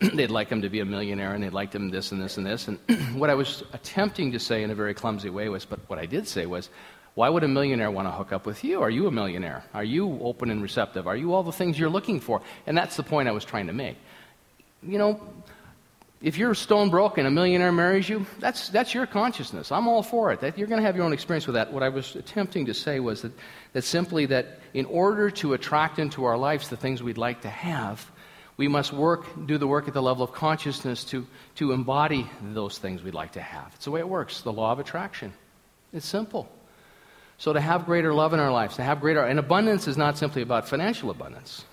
they'd 0.14 0.30
like 0.30 0.48
him 0.48 0.62
to 0.62 0.68
be 0.68 0.80
a 0.80 0.84
millionaire, 0.84 1.34
and 1.34 1.42
they'd 1.42 1.52
like 1.52 1.72
him 1.72 1.90
this 1.90 2.12
and 2.12 2.22
this 2.22 2.36
and 2.36 2.46
this. 2.46 2.68
And 2.68 2.78
what 3.18 3.30
I 3.30 3.34
was 3.34 3.64
attempting 3.72 4.32
to 4.32 4.38
say 4.38 4.62
in 4.62 4.70
a 4.70 4.74
very 4.74 4.94
clumsy 4.94 5.30
way 5.30 5.48
was, 5.48 5.64
but 5.64 5.80
what 5.88 5.98
I 5.98 6.06
did 6.06 6.28
say 6.28 6.46
was, 6.46 6.70
why 7.14 7.28
would 7.28 7.44
a 7.44 7.48
millionaire 7.48 7.90
want 7.90 8.08
to 8.08 8.12
hook 8.12 8.32
up 8.32 8.46
with 8.46 8.64
you? 8.64 8.82
Are 8.82 8.90
you 8.90 9.06
a 9.06 9.10
millionaire? 9.10 9.64
Are 9.72 9.84
you 9.84 10.18
open 10.20 10.50
and 10.50 10.62
receptive? 10.62 11.06
Are 11.06 11.16
you 11.16 11.32
all 11.32 11.44
the 11.44 11.52
things 11.52 11.78
you're 11.78 11.90
looking 11.90 12.20
for? 12.20 12.42
And 12.66 12.76
that's 12.76 12.96
the 12.96 13.04
point 13.04 13.28
I 13.28 13.32
was 13.32 13.44
trying 13.44 13.68
to 13.68 13.72
make. 13.72 13.96
You 14.82 14.98
know, 14.98 15.20
if 16.24 16.38
you're 16.38 16.54
stone 16.54 16.88
broke 16.88 17.18
and 17.18 17.26
a 17.26 17.30
millionaire 17.30 17.70
marries 17.70 18.08
you, 18.08 18.24
that's, 18.38 18.70
that's 18.70 18.94
your 18.94 19.06
consciousness. 19.06 19.70
I'm 19.70 19.86
all 19.86 20.02
for 20.02 20.32
it. 20.32 20.40
That, 20.40 20.56
you're 20.56 20.66
going 20.66 20.80
to 20.80 20.86
have 20.86 20.96
your 20.96 21.04
own 21.04 21.12
experience 21.12 21.46
with 21.46 21.52
that. 21.52 21.70
What 21.70 21.82
I 21.82 21.90
was 21.90 22.16
attempting 22.16 22.64
to 22.64 22.72
say 22.72 22.98
was 22.98 23.20
that, 23.20 23.32
that 23.74 23.82
simply 23.84 24.24
that 24.26 24.58
in 24.72 24.86
order 24.86 25.30
to 25.32 25.52
attract 25.52 25.98
into 25.98 26.24
our 26.24 26.38
lives 26.38 26.70
the 26.70 26.78
things 26.78 27.02
we'd 27.02 27.18
like 27.18 27.42
to 27.42 27.50
have, 27.50 28.10
we 28.56 28.68
must 28.68 28.90
work, 28.90 29.26
do 29.44 29.58
the 29.58 29.66
work 29.66 29.86
at 29.86 29.92
the 29.92 30.00
level 30.00 30.24
of 30.24 30.32
consciousness 30.32 31.04
to, 31.04 31.26
to 31.56 31.72
embody 31.72 32.26
those 32.40 32.78
things 32.78 33.02
we'd 33.02 33.12
like 33.12 33.32
to 33.32 33.42
have. 33.42 33.72
It's 33.74 33.84
the 33.84 33.90
way 33.90 34.00
it 34.00 34.08
works, 34.08 34.40
the 34.40 34.52
law 34.52 34.72
of 34.72 34.78
attraction. 34.78 35.34
It's 35.92 36.06
simple. 36.06 36.50
So, 37.36 37.52
to 37.52 37.60
have 37.60 37.84
greater 37.84 38.14
love 38.14 38.32
in 38.32 38.40
our 38.40 38.52
lives, 38.52 38.76
to 38.76 38.82
have 38.82 39.00
greater, 39.00 39.22
and 39.22 39.38
abundance 39.38 39.88
is 39.88 39.98
not 39.98 40.16
simply 40.16 40.40
about 40.40 40.68
financial 40.68 41.10
abundance. 41.10 41.64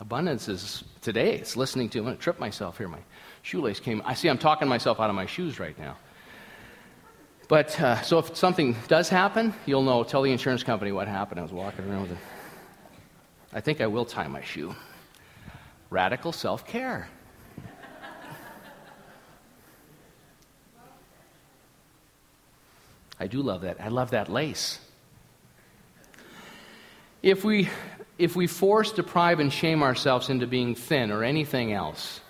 Abundance 0.00 0.48
is 0.48 0.82
today, 1.02 1.34
it's 1.34 1.58
listening 1.58 1.90
to, 1.90 1.98
I'm 1.98 2.04
going 2.06 2.16
to 2.16 2.22
trip 2.22 2.40
myself 2.40 2.78
here. 2.78 2.88
My 2.88 3.00
shoelace 3.42 3.80
came. 3.80 4.00
I 4.06 4.14
see 4.14 4.28
I'm 4.28 4.38
talking 4.38 4.66
myself 4.66 4.98
out 4.98 5.10
of 5.10 5.16
my 5.16 5.26
shoes 5.26 5.60
right 5.60 5.78
now. 5.78 5.98
But, 7.48 7.78
uh, 7.78 8.00
so 8.00 8.18
if 8.18 8.34
something 8.34 8.76
does 8.88 9.10
happen, 9.10 9.52
you'll 9.66 9.82
know. 9.82 10.02
Tell 10.02 10.22
the 10.22 10.32
insurance 10.32 10.62
company 10.62 10.90
what 10.90 11.06
happened. 11.06 11.38
I 11.38 11.42
was 11.42 11.52
walking 11.52 11.84
around 11.84 12.02
with 12.02 12.12
it. 12.12 12.18
I 13.52 13.60
think 13.60 13.82
I 13.82 13.88
will 13.88 14.06
tie 14.06 14.26
my 14.26 14.42
shoe. 14.42 14.74
Radical 15.90 16.32
self 16.32 16.66
care. 16.66 17.08
I 23.18 23.26
do 23.26 23.42
love 23.42 23.62
that. 23.62 23.78
I 23.82 23.88
love 23.88 24.12
that 24.12 24.30
lace. 24.30 24.80
If 27.22 27.44
we, 27.44 27.68
if 28.20 28.36
we 28.36 28.46
force, 28.46 28.92
deprive, 28.92 29.40
and 29.40 29.50
shame 29.50 29.82
ourselves 29.82 30.28
into 30.28 30.46
being 30.46 30.74
thin 30.74 31.10
or 31.10 31.24
anything 31.24 31.72
else, 31.72 32.20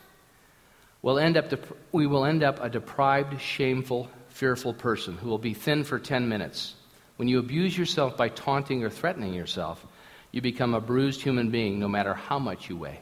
we'll 1.02 1.18
end 1.18 1.36
up 1.36 1.50
dep- 1.50 1.76
we 1.90 2.06
will 2.06 2.24
end 2.24 2.44
up 2.44 2.62
a 2.62 2.70
deprived, 2.70 3.40
shameful, 3.40 4.08
fearful 4.28 4.72
person 4.72 5.16
who 5.16 5.28
will 5.28 5.38
be 5.38 5.52
thin 5.52 5.82
for 5.82 5.98
10 5.98 6.28
minutes. 6.28 6.74
When 7.16 7.26
you 7.26 7.40
abuse 7.40 7.76
yourself 7.76 8.16
by 8.16 8.28
taunting 8.28 8.84
or 8.84 8.88
threatening 8.88 9.34
yourself, 9.34 9.84
you 10.30 10.40
become 10.40 10.74
a 10.74 10.80
bruised 10.80 11.20
human 11.20 11.50
being 11.50 11.80
no 11.80 11.88
matter 11.88 12.14
how 12.14 12.38
much 12.38 12.70
you 12.70 12.76
weigh. 12.76 13.00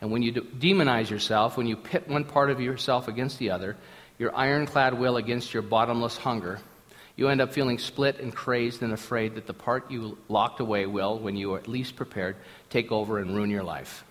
And 0.00 0.12
when 0.12 0.22
you 0.22 0.30
de- 0.30 0.40
demonize 0.42 1.10
yourself, 1.10 1.56
when 1.56 1.66
you 1.66 1.76
pit 1.76 2.08
one 2.08 2.24
part 2.24 2.50
of 2.50 2.60
yourself 2.60 3.08
against 3.08 3.40
the 3.40 3.50
other, 3.50 3.76
your 4.16 4.34
ironclad 4.34 4.94
will 4.94 5.16
against 5.16 5.52
your 5.52 5.62
bottomless 5.62 6.16
hunger, 6.16 6.60
you 7.16 7.28
end 7.28 7.40
up 7.40 7.52
feeling 7.52 7.78
split 7.78 8.20
and 8.20 8.34
crazed 8.34 8.82
and 8.82 8.92
afraid 8.92 9.34
that 9.36 9.46
the 9.46 9.54
part 9.54 9.90
you 9.90 10.18
locked 10.28 10.60
away 10.60 10.84
will, 10.84 11.18
when 11.18 11.34
you 11.34 11.54
are 11.54 11.58
at 11.58 11.66
least 11.66 11.96
prepared, 11.96 12.36
take 12.68 12.92
over 12.92 13.18
and 13.18 13.34
ruin 13.34 13.50
your 13.50 13.62
life. 13.62 14.04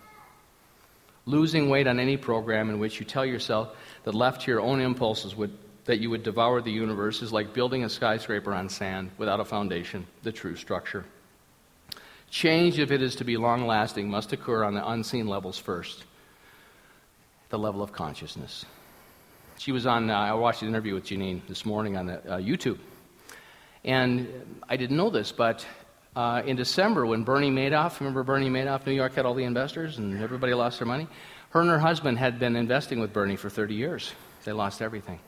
Losing 1.27 1.69
weight 1.69 1.87
on 1.87 1.99
any 1.99 2.17
program 2.17 2.69
in 2.69 2.79
which 2.79 2.99
you 2.99 3.05
tell 3.05 3.25
yourself 3.25 3.75
that 4.03 4.15
left 4.15 4.41
to 4.41 4.51
your 4.51 4.61
own 4.61 4.81
impulses 4.81 5.35
would, 5.35 5.55
that 5.85 5.99
you 5.99 6.09
would 6.09 6.23
devour 6.23 6.61
the 6.61 6.71
universe 6.71 7.21
is 7.21 7.31
like 7.31 7.53
building 7.53 7.83
a 7.83 7.89
skyscraper 7.89 8.53
on 8.53 8.69
sand 8.69 9.11
without 9.17 9.39
a 9.39 9.45
foundation, 9.45 10.05
the 10.23 10.31
true 10.31 10.55
structure. 10.55 11.05
Change, 12.31 12.79
if 12.79 12.91
it 12.91 13.03
is 13.03 13.15
to 13.17 13.23
be 13.23 13.37
long 13.37 13.67
lasting, 13.67 14.09
must 14.09 14.33
occur 14.33 14.63
on 14.63 14.73
the 14.73 14.87
unseen 14.87 15.27
levels 15.27 15.57
first 15.57 16.03
the 17.49 17.59
level 17.59 17.83
of 17.83 17.91
consciousness. 17.91 18.65
She 19.57 19.71
was 19.71 19.85
on, 19.85 20.09
uh, 20.09 20.17
I 20.17 20.33
watched 20.33 20.63
an 20.63 20.67
interview 20.67 20.95
with 20.95 21.05
Geneen 21.05 21.41
this 21.47 21.65
morning 21.65 21.95
on 21.95 22.07
the, 22.07 22.17
uh, 22.29 22.37
YouTube. 22.39 22.79
And 23.85 24.27
I 24.67 24.77
didn't 24.77 24.97
know 24.97 25.11
this, 25.11 25.31
but 25.31 25.65
uh, 26.15 26.41
in 26.43 26.55
December, 26.55 27.05
when 27.05 27.23
Bernie 27.23 27.51
Madoff, 27.51 27.99
remember 27.99 28.23
Bernie 28.23 28.49
Madoff, 28.49 28.85
New 28.87 28.93
York 28.93 29.13
had 29.13 29.27
all 29.27 29.35
the 29.35 29.43
investors 29.43 29.99
and 29.99 30.21
everybody 30.21 30.55
lost 30.55 30.79
their 30.79 30.87
money? 30.87 31.07
Her 31.51 31.61
and 31.61 31.69
her 31.69 31.77
husband 31.77 32.17
had 32.17 32.39
been 32.39 32.55
investing 32.55 32.99
with 32.99 33.13
Bernie 33.13 33.35
for 33.35 33.49
30 33.49 33.75
years. 33.75 34.11
They 34.43 34.53
lost 34.53 34.81
everything. 34.81 35.19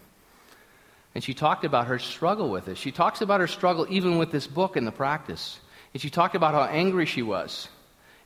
And 1.14 1.24
she 1.24 1.36
talked 1.36 1.66
about 1.66 1.88
her 1.88 2.00
struggle 2.00 2.50
with 2.50 2.68
it. 2.68 2.80
She 2.80 2.92
talks 2.92 3.22
about 3.22 3.42
her 3.42 3.48
struggle 3.48 3.86
even 3.92 4.18
with 4.18 4.32
this 4.32 4.48
book 4.48 4.76
and 4.76 4.88
the 4.88 4.92
practice. 4.92 5.60
And 5.94 6.02
she 6.02 6.10
talked 6.10 6.36
about 6.36 6.56
how 6.56 6.64
angry 6.64 7.06
she 7.06 7.22
was. 7.22 7.70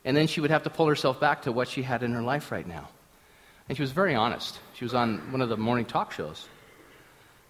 And 0.02 0.16
then 0.16 0.28
she 0.28 0.40
would 0.40 0.50
have 0.50 0.62
to 0.62 0.70
pull 0.70 0.86
herself 0.86 1.20
back 1.20 1.42
to 1.42 1.52
what 1.52 1.68
she 1.68 1.82
had 1.82 2.02
in 2.02 2.12
her 2.12 2.22
life 2.22 2.50
right 2.50 2.66
now. 2.66 2.88
And 3.68 3.76
she 3.76 3.82
was 3.82 3.92
very 3.92 4.14
honest. 4.14 4.58
She 4.74 4.84
was 4.84 4.94
on 4.94 5.30
one 5.30 5.42
of 5.42 5.50
the 5.50 5.58
morning 5.58 5.84
talk 5.84 6.12
shows. 6.12 6.48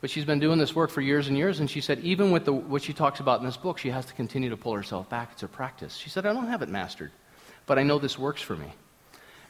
But 0.03 0.11
she's 0.11 0.25
been 0.25 0.41
doing 0.41 0.59
this 0.59 0.75
work 0.75 0.91
for 0.91 1.01
years 1.01 1.29
and 1.29 1.39
years, 1.39 1.61
and 1.61 1.71
she 1.71 1.81
said, 1.81 2.01
even 2.01 2.33
with 2.33 2.45
the, 2.45 2.53
what 2.53 2.83
she 2.83 2.93
talks 2.93 3.21
about 3.21 3.39
in 3.39 3.47
this 3.47 3.57
book, 3.57 3.79
she 3.79 3.89
has 3.91 4.05
to 4.07 4.15
continue 4.15 4.51
to 4.51 4.57
pull 4.57 4.75
herself 4.75 5.09
back. 5.09 5.31
It's 5.33 5.45
a 5.45 5.49
practice. 5.49 5.97
She 5.97 6.11
said, 6.11 6.27
I 6.27 6.33
don't 6.33 6.49
have 6.49 6.61
it 6.61 6.69
mastered, 6.69 7.13
but 7.67 7.79
I 7.79 7.85
know 7.85 8.01
this 8.01 8.19
works 8.19 8.43
for 8.43 8.57
me. 8.57 8.67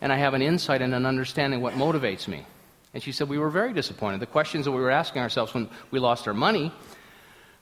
And 0.03 0.13
I 0.13 0.19
have 0.19 0.35
an 0.35 0.43
insight 0.43 0.83
and 0.83 0.95
an 0.95 1.07
understanding 1.07 1.63
what 1.63 1.73
motivates 1.73 2.29
me. 2.29 2.45
And 2.93 3.03
she 3.03 3.13
said, 3.13 3.31
We 3.31 3.39
were 3.39 3.49
very 3.49 3.73
disappointed. 3.73 4.21
The 4.21 4.27
questions 4.27 4.67
that 4.67 4.73
we 4.73 4.83
were 4.83 4.91
asking 4.91 5.23
ourselves 5.23 5.55
when 5.55 5.71
we 5.91 5.99
lost 5.99 6.29
our 6.29 6.35
money 6.35 6.71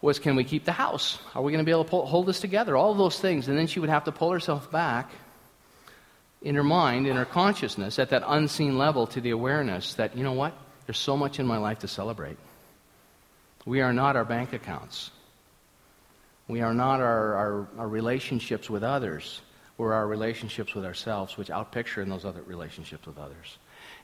was, 0.01 0.19
Can 0.19 0.35
we 0.35 0.43
keep 0.43 0.65
the 0.65 0.73
house? 0.73 1.21
Are 1.37 1.43
we 1.43 1.53
going 1.53 1.65
to 1.65 1.69
be 1.69 1.71
able 1.71 1.85
to 1.85 1.91
pull, 1.91 2.07
hold 2.07 2.27
this 2.27 2.41
together? 2.41 2.77
All 2.77 2.95
those 2.95 3.21
things. 3.21 3.47
And 3.47 3.57
then 3.57 3.69
she 3.69 3.79
would 3.79 3.91
have 3.91 4.05
to 4.05 4.13
pull 4.13 4.33
herself 4.33 4.69
back 4.73 5.13
in 6.43 6.57
her 6.57 6.65
mind, 6.65 7.07
in 7.07 7.15
her 7.15 7.25
consciousness, 7.25 8.01
at 8.01 8.11
that 8.11 8.25
unseen 8.27 8.79
level 8.79 9.07
to 9.09 9.21
the 9.21 9.31
awareness 9.31 9.95
that, 9.95 10.17
you 10.17 10.25
know 10.25 10.33
what? 10.33 10.55
There's 10.87 10.99
so 10.99 11.17
much 11.17 11.39
in 11.39 11.47
my 11.47 11.59
life 11.59 11.79
to 11.81 11.89
celebrate. 11.89 12.37
We 13.67 13.81
are 13.83 13.93
not 13.93 14.17
our 14.17 14.25
bank 14.25 14.53
accounts. 14.53 15.11
We 16.49 16.63
are 16.63 16.75
not 16.75 17.01
our, 17.01 17.35
our, 17.35 17.69
our, 17.79 17.89
relationships 17.89 18.69
with 18.69 18.83
others. 18.83 19.41
We're 19.79 19.93
our 19.93 20.07
relationships 20.07 20.75
with 20.75 20.85
ourselves, 20.85 21.37
which 21.37 21.49
outpicture 21.49 22.03
in 22.03 22.09
those 22.09 22.25
other 22.25 22.43
relationships 22.43 23.07
with 23.07 23.19
others. 23.19 23.59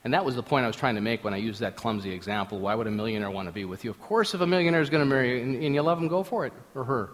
And 0.05 0.15
that 0.15 0.25
was 0.25 0.37
the 0.37 0.43
point 0.43 0.65
I 0.65 0.69
was 0.69 0.77
trying 0.77 0.95
to 0.95 1.01
make 1.01 1.25
when 1.25 1.35
I 1.35 1.39
used 1.39 1.61
that 1.61 1.75
clumsy 1.75 2.13
example. 2.13 2.61
Why 2.61 2.75
would 2.75 2.87
a 2.87 2.91
millionaire 2.91 3.31
want 3.31 3.49
to 3.49 3.53
be 3.53 3.65
with 3.65 3.85
you? 3.85 3.91
Of 3.91 4.01
course, 4.01 4.35
if 4.35 4.41
a 4.41 4.47
millionaire 4.47 4.81
is 4.81 4.91
going 4.91 5.03
to 5.03 5.07
marry 5.07 5.39
you 5.39 5.43
and, 5.43 5.63
and 5.63 5.75
you 5.75 5.83
love 5.83 5.99
him, 5.99 6.07
go 6.07 6.23
for 6.23 6.47
it, 6.47 6.53
or 6.75 6.85
her. 6.85 7.11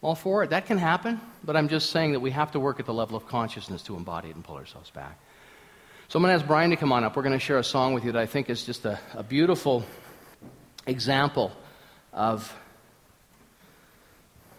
All 0.00 0.14
for 0.14 0.42
it. 0.42 0.50
That 0.50 0.66
can 0.66 0.78
happen, 0.78 1.20
but 1.44 1.56
I'm 1.56 1.68
just 1.68 1.90
saying 1.90 2.12
that 2.12 2.20
we 2.20 2.30
have 2.30 2.52
to 2.52 2.60
work 2.60 2.80
at 2.80 2.86
the 2.86 2.94
level 2.94 3.16
of 3.16 3.26
consciousness 3.26 3.82
to 3.82 3.96
embody 3.96 4.30
it 4.30 4.36
and 4.36 4.44
pull 4.44 4.56
ourselves 4.56 4.90
back. 4.90 5.18
So 6.08 6.18
I'm 6.18 6.22
going 6.22 6.34
to 6.34 6.40
ask 6.40 6.46
Brian 6.46 6.70
to 6.70 6.76
come 6.76 6.92
on 6.92 7.04
up. 7.04 7.16
We're 7.16 7.22
going 7.22 7.32
to 7.32 7.38
share 7.38 7.58
a 7.58 7.64
song 7.64 7.92
with 7.92 8.04
you 8.04 8.12
that 8.12 8.20
I 8.20 8.26
think 8.26 8.48
is 8.48 8.64
just 8.64 8.84
a, 8.84 8.98
a 9.14 9.22
beautiful 9.22 9.84
example 10.86 11.52
of 12.14 12.56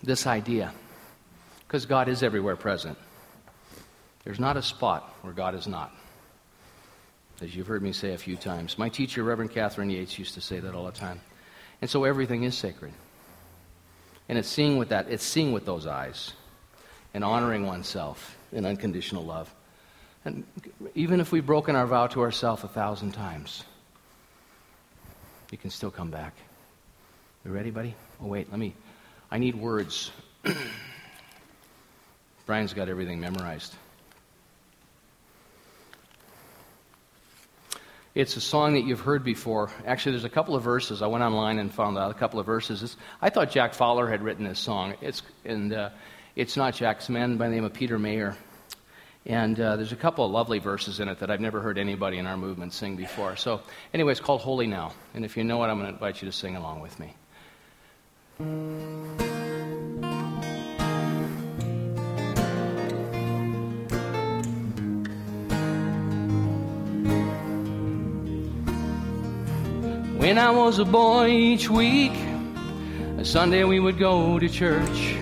this 0.03 0.27
idea. 0.27 0.71
Because 1.67 1.85
God 1.85 2.07
is 2.07 2.21
everywhere 2.21 2.55
present. 2.55 2.97
There's 4.23 4.39
not 4.39 4.57
a 4.57 4.61
spot 4.61 5.15
where 5.21 5.33
God 5.33 5.55
is 5.55 5.67
not. 5.67 5.91
As 7.41 7.55
you've 7.55 7.67
heard 7.67 7.81
me 7.81 7.91
say 7.91 8.13
a 8.13 8.17
few 8.17 8.35
times. 8.35 8.77
My 8.77 8.89
teacher, 8.89 9.23
Reverend 9.23 9.51
Catherine 9.51 9.89
Yates, 9.89 10.17
used 10.17 10.35
to 10.35 10.41
say 10.41 10.59
that 10.59 10.73
all 10.73 10.85
the 10.85 10.91
time. 10.91 11.19
And 11.81 11.89
so 11.89 12.03
everything 12.03 12.43
is 12.43 12.57
sacred. 12.57 12.93
And 14.29 14.37
it's 14.37 14.47
seeing 14.47 14.77
with 14.77 14.89
that, 14.89 15.07
it's 15.09 15.23
seeing 15.23 15.51
with 15.51 15.65
those 15.65 15.85
eyes 15.85 16.33
and 17.13 17.23
honoring 17.23 17.65
oneself 17.65 18.37
in 18.51 18.65
unconditional 18.65 19.23
love. 19.23 19.53
And 20.23 20.43
even 20.95 21.19
if 21.19 21.31
we've 21.31 21.45
broken 21.45 21.75
our 21.75 21.85
vow 21.85 22.07
to 22.07 22.21
ourselves 22.21 22.63
a 22.63 22.67
thousand 22.67 23.11
times, 23.11 23.63
you 25.51 25.57
can 25.57 25.69
still 25.69 25.91
come 25.91 26.09
back. 26.09 26.33
You 27.45 27.51
ready, 27.51 27.69
buddy? 27.69 27.93
Oh, 28.23 28.25
wait, 28.25 28.49
let 28.49 28.57
me. 28.57 28.73
I 29.29 29.37
need 29.37 29.53
words. 29.53 30.09
Brian's 32.47 32.73
got 32.73 32.89
everything 32.89 33.19
memorized. 33.19 33.75
It's 38.15 38.35
a 38.35 38.41
song 38.41 38.73
that 38.73 38.85
you've 38.85 39.01
heard 39.01 39.23
before. 39.23 39.69
Actually, 39.85 40.13
there's 40.13 40.23
a 40.23 40.29
couple 40.29 40.55
of 40.55 40.63
verses. 40.63 41.03
I 41.03 41.07
went 41.07 41.23
online 41.23 41.59
and 41.59 41.71
found 41.71 41.99
out 41.99 42.09
a 42.09 42.15
couple 42.15 42.39
of 42.39 42.47
verses. 42.47 42.81
It's, 42.81 42.97
I 43.21 43.29
thought 43.29 43.51
Jack 43.51 43.75
Fowler 43.75 44.09
had 44.09 44.23
written 44.23 44.43
this 44.45 44.57
song. 44.57 44.95
It's, 45.01 45.21
and 45.43 45.71
uh, 45.71 45.89
it's 46.35 46.57
not 46.57 46.73
Jack. 46.73 46.97
It's 46.97 47.09
a 47.09 47.11
man 47.11 47.37
by 47.37 47.47
the 47.47 47.53
name 47.53 47.65
of 47.65 47.73
Peter 47.73 47.99
Mayer. 47.99 48.35
And 49.27 49.59
uh, 49.59 49.75
there's 49.75 49.91
a 49.91 49.97
couple 49.97 50.25
of 50.25 50.31
lovely 50.31 50.57
verses 50.57 50.99
in 50.99 51.09
it 51.09 51.19
that 51.19 51.29
I've 51.29 51.41
never 51.41 51.61
heard 51.61 51.77
anybody 51.77 52.17
in 52.17 52.25
our 52.25 52.37
movement 52.37 52.73
sing 52.73 52.95
before. 52.95 53.35
So, 53.35 53.61
anyway, 53.93 54.13
it's 54.13 54.21
called 54.21 54.41
Holy 54.41 54.65
Now. 54.65 54.93
And 55.13 55.23
if 55.23 55.37
you 55.37 55.43
know 55.43 55.63
it, 55.63 55.67
I'm 55.67 55.77
going 55.77 55.89
to 55.89 55.93
invite 55.93 56.23
you 56.23 56.27
to 56.27 56.31
sing 56.31 56.55
along 56.55 56.81
with 56.81 56.99
me. 56.99 57.13
When 58.37 58.47
I 70.37 70.51
was 70.51 70.79
a 70.79 70.85
boy 70.85 71.29
each 71.29 71.69
week, 71.69 72.11
a 73.17 73.23
Sunday 73.23 73.63
we 73.63 73.79
would 73.79 73.97
go 73.97 74.37
to 74.37 74.49
church. 74.49 75.15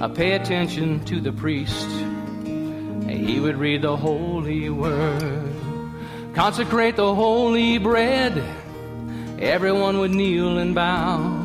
I 0.00 0.06
pay 0.06 0.34
attention 0.34 1.04
to 1.06 1.20
the 1.20 1.32
priest. 1.32 1.88
He 3.08 3.40
would 3.40 3.56
read 3.56 3.82
the 3.82 3.96
holy 3.96 4.70
word, 4.70 5.52
consecrate 6.32 6.94
the 6.94 7.12
holy 7.12 7.78
bread. 7.78 8.40
Everyone 9.40 9.98
would 9.98 10.12
kneel 10.12 10.58
and 10.58 10.76
bow. 10.76 11.43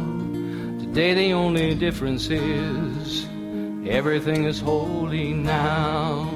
Today, 0.89 1.13
the 1.13 1.33
only 1.33 1.75
difference 1.75 2.27
is 2.31 3.27
everything 3.87 4.45
is 4.45 4.59
holy 4.59 5.33
now. 5.33 6.27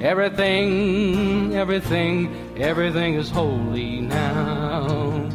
Everything, 0.00 1.54
everything, 1.54 2.56
everything 2.58 3.14
is 3.14 3.30
holy 3.30 4.00
now. 4.00 5.28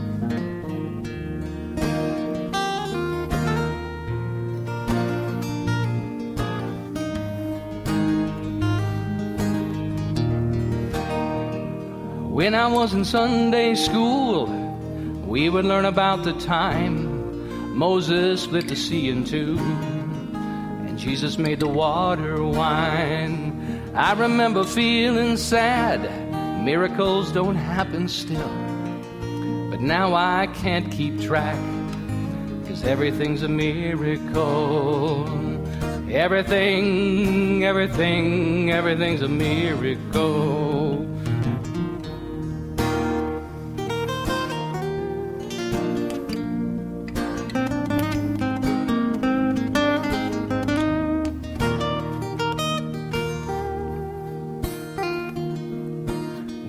When 12.29 12.53
I 12.53 12.67
was 12.67 12.93
in 12.93 13.05
Sunday 13.05 13.73
school, 13.75 14.47
we 15.25 15.49
would 15.49 15.63
learn 15.63 15.85
about 15.85 16.25
the 16.25 16.33
time 16.33 17.06
Moses 17.77 18.41
split 18.41 18.67
the 18.67 18.75
sea 18.75 19.09
in 19.09 19.23
two, 19.23 19.55
and 19.59 20.97
Jesus 20.97 21.37
made 21.37 21.59
the 21.59 21.67
water 21.67 22.43
wine. 22.43 23.91
I 23.93 24.13
remember 24.13 24.63
feeling 24.63 25.37
sad, 25.37 26.01
miracles 26.65 27.31
don't 27.31 27.55
happen 27.55 28.07
still. 28.07 28.49
But 29.69 29.81
now 29.81 30.15
I 30.15 30.47
can't 30.55 30.91
keep 30.91 31.21
track, 31.21 31.55
cause 32.65 32.83
everything's 32.83 33.43
a 33.43 33.47
miracle. 33.47 35.29
Everything, 36.09 37.63
everything, 37.63 38.71
everything's 38.71 39.21
a 39.21 39.27
miracle. 39.27 40.66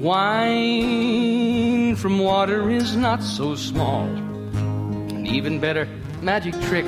Wine 0.00 1.96
from 1.96 2.20
water 2.20 2.70
is 2.70 2.94
not 2.94 3.20
so 3.20 3.56
small. 3.56 4.04
An 4.04 5.26
even 5.26 5.58
better 5.58 5.88
magic 6.22 6.54
trick 6.62 6.86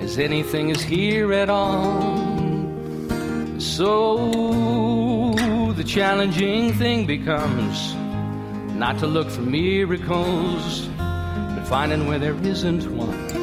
is 0.00 0.18
anything 0.18 0.70
is 0.70 0.80
here 0.80 1.34
at 1.34 1.50
all. 1.50 2.16
So 3.60 5.34
the 5.76 5.84
challenging 5.84 6.72
thing 6.72 7.04
becomes 7.04 7.94
not 8.74 8.98
to 9.00 9.06
look 9.06 9.28
for 9.28 9.42
miracles, 9.42 10.88
but 10.96 11.64
finding 11.64 12.06
where 12.06 12.18
there 12.18 12.36
isn't 12.42 12.90
one. 12.90 13.37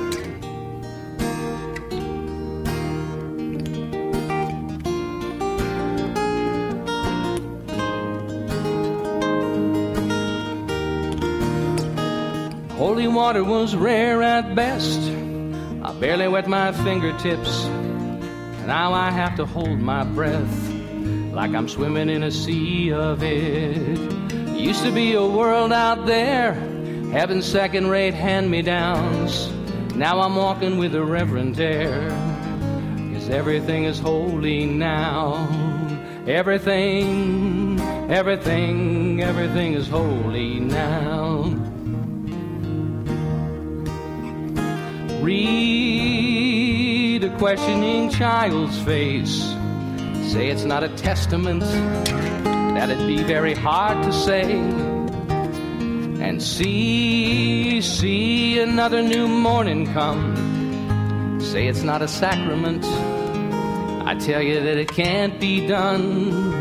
Water 13.16 13.46
was 13.46 13.76
rare 13.76 14.22
at 14.22 14.56
best. 14.56 15.00
I 15.82 15.94
barely 15.94 16.28
wet 16.28 16.48
my 16.50 16.74
fingertips. 16.74 17.64
And 17.66 18.68
now 18.68 18.92
I 18.92 19.10
have 19.10 19.38
to 19.38 19.46
hold 19.46 19.80
my 19.80 20.04
breath 20.04 20.70
like 21.32 21.52
I'm 21.52 21.70
swimming 21.70 22.10
in 22.10 22.24
a 22.24 22.32
sea 22.32 22.92
of 22.92 23.24
it. 23.24 23.98
Used 24.52 24.84
to 24.84 24.92
be 24.92 25.14
a 25.14 25.26
world 25.26 25.72
out 25.72 26.06
there, 26.06 26.54
having 27.12 27.42
second 27.42 27.88
rate 27.88 28.14
hand 28.14 28.52
me 28.52 28.62
downs. 28.62 29.50
Now 29.96 30.20
I'm 30.20 30.36
walking 30.36 30.78
with 30.78 30.94
a 30.94 31.04
reverent 31.04 31.58
air. 31.58 32.10
Cause 33.14 33.30
everything 33.30 33.86
is 33.86 33.98
holy 33.98 34.66
now. 34.66 35.48
Everything, 36.28 37.80
everything, 38.10 39.22
everything 39.22 39.74
is 39.74 39.88
holy 39.88 40.60
now. 40.60 41.65
Read 45.26 47.24
a 47.24 47.30
questioning 47.40 48.12
child's 48.12 48.78
face. 48.84 49.42
Say 50.32 50.50
it's 50.50 50.66
not 50.66 50.84
a 50.84 50.90
testament, 50.90 51.64
that'd 52.76 53.08
be 53.08 53.24
very 53.24 53.56
hard 53.56 54.04
to 54.04 54.14
say. 54.14 54.60
And 56.22 56.44
see, 56.44 57.82
see 57.82 58.60
another 58.60 59.02
new 59.02 59.28
morning 59.28 59.92
come. 59.94 61.42
Say 61.42 61.66
it's 61.66 61.82
not 61.82 62.04
a 62.04 62.08
sacrament, 62.08 62.86
I 64.06 64.14
tell 64.20 64.44
you 64.44 64.62
that 64.62 64.78
it 64.78 64.90
can't 64.90 65.40
be 65.40 65.66
done. 65.66 66.55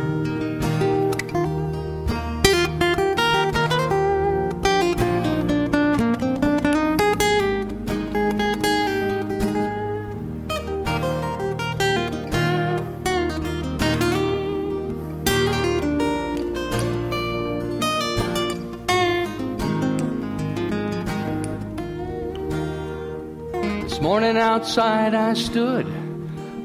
Outside 24.55 25.17
I 25.17 25.35
stood, 25.35 25.85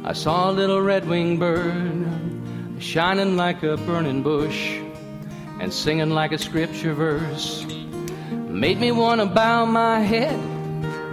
I 0.04 0.13
saw 0.13 0.52
a 0.52 0.54
little 0.54 0.80
red-winged 0.80 1.39
bird 1.39 2.06
shining 2.78 3.36
like 3.36 3.63
a 3.63 3.78
burning 3.78 4.21
bush 4.21 4.78
and 5.60 5.73
singing 5.73 6.12
like 6.12 6.32
a 6.32 6.38
scripture 6.38 6.93
verse. 6.93 7.65
Made 8.32 8.80
me 8.80 8.91
want 8.91 9.21
to 9.21 9.25
bow 9.25 9.65
my 9.65 10.02
head. 10.02 10.39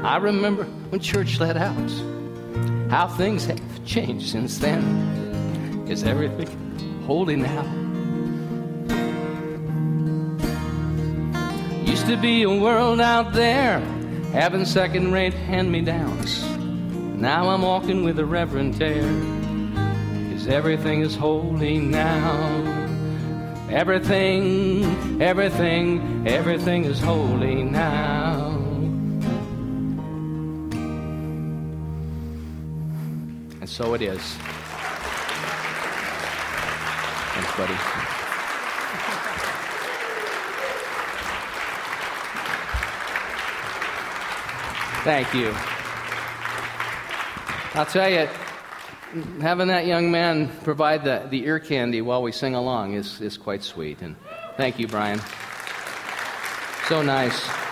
I 0.05 0.19
remember 0.19 0.65
when 0.91 1.01
church 1.01 1.41
let 1.41 1.57
out, 1.57 1.91
how 2.91 3.09
things 3.09 3.47
have 3.47 3.87
changed 3.87 4.29
since 4.29 4.59
then. 4.59 5.87
Is 5.89 6.05
everything 6.05 6.51
holy 7.07 7.37
now? 7.37 7.65
Used 11.87 12.07
to 12.09 12.19
be 12.19 12.43
a 12.43 12.51
world 12.51 13.01
out 13.01 13.33
there 13.33 13.81
having 14.33 14.67
second 14.67 15.11
rate 15.13 15.33
hand 15.33 15.73
me 15.73 15.81
downs. 15.81 16.46
Now 17.17 17.49
I'm 17.49 17.63
walking 17.63 18.05
with 18.05 18.19
a 18.19 18.27
reverent 18.27 18.79
air. 18.79 19.03
Cause 20.33 20.47
everything 20.49 21.01
is 21.01 21.17
holy 21.17 21.79
now. 21.79 22.77
Everything, 23.71 25.23
everything, 25.23 26.29
everything 26.29 26.85
is 26.85 27.01
holy 27.01 27.63
now. 27.63 28.51
And 33.61 33.69
so 33.69 33.95
it 33.95 34.03
is. 34.03 34.21
Thanks, 37.33 37.57
buddy. 37.57 37.75
Thank 45.03 45.33
you. 45.35 45.76
I'll 47.77 47.85
tell 47.85 48.09
you, 48.09 48.27
having 49.43 49.69
that 49.69 49.85
young 49.85 50.11
man 50.11 50.49
provide 50.65 51.05
the, 51.05 51.27
the 51.29 51.45
ear 51.45 51.61
candy 51.61 52.01
while 52.01 52.23
we 52.23 52.33
sing 52.33 52.55
along 52.55 52.95
is, 52.95 53.21
is 53.21 53.37
quite 53.37 53.63
sweet. 53.63 54.01
And 54.01 54.17
thank 54.57 54.79
you, 54.79 54.89
Brian. 54.89 55.21
So 56.89 57.03
nice. 57.03 57.66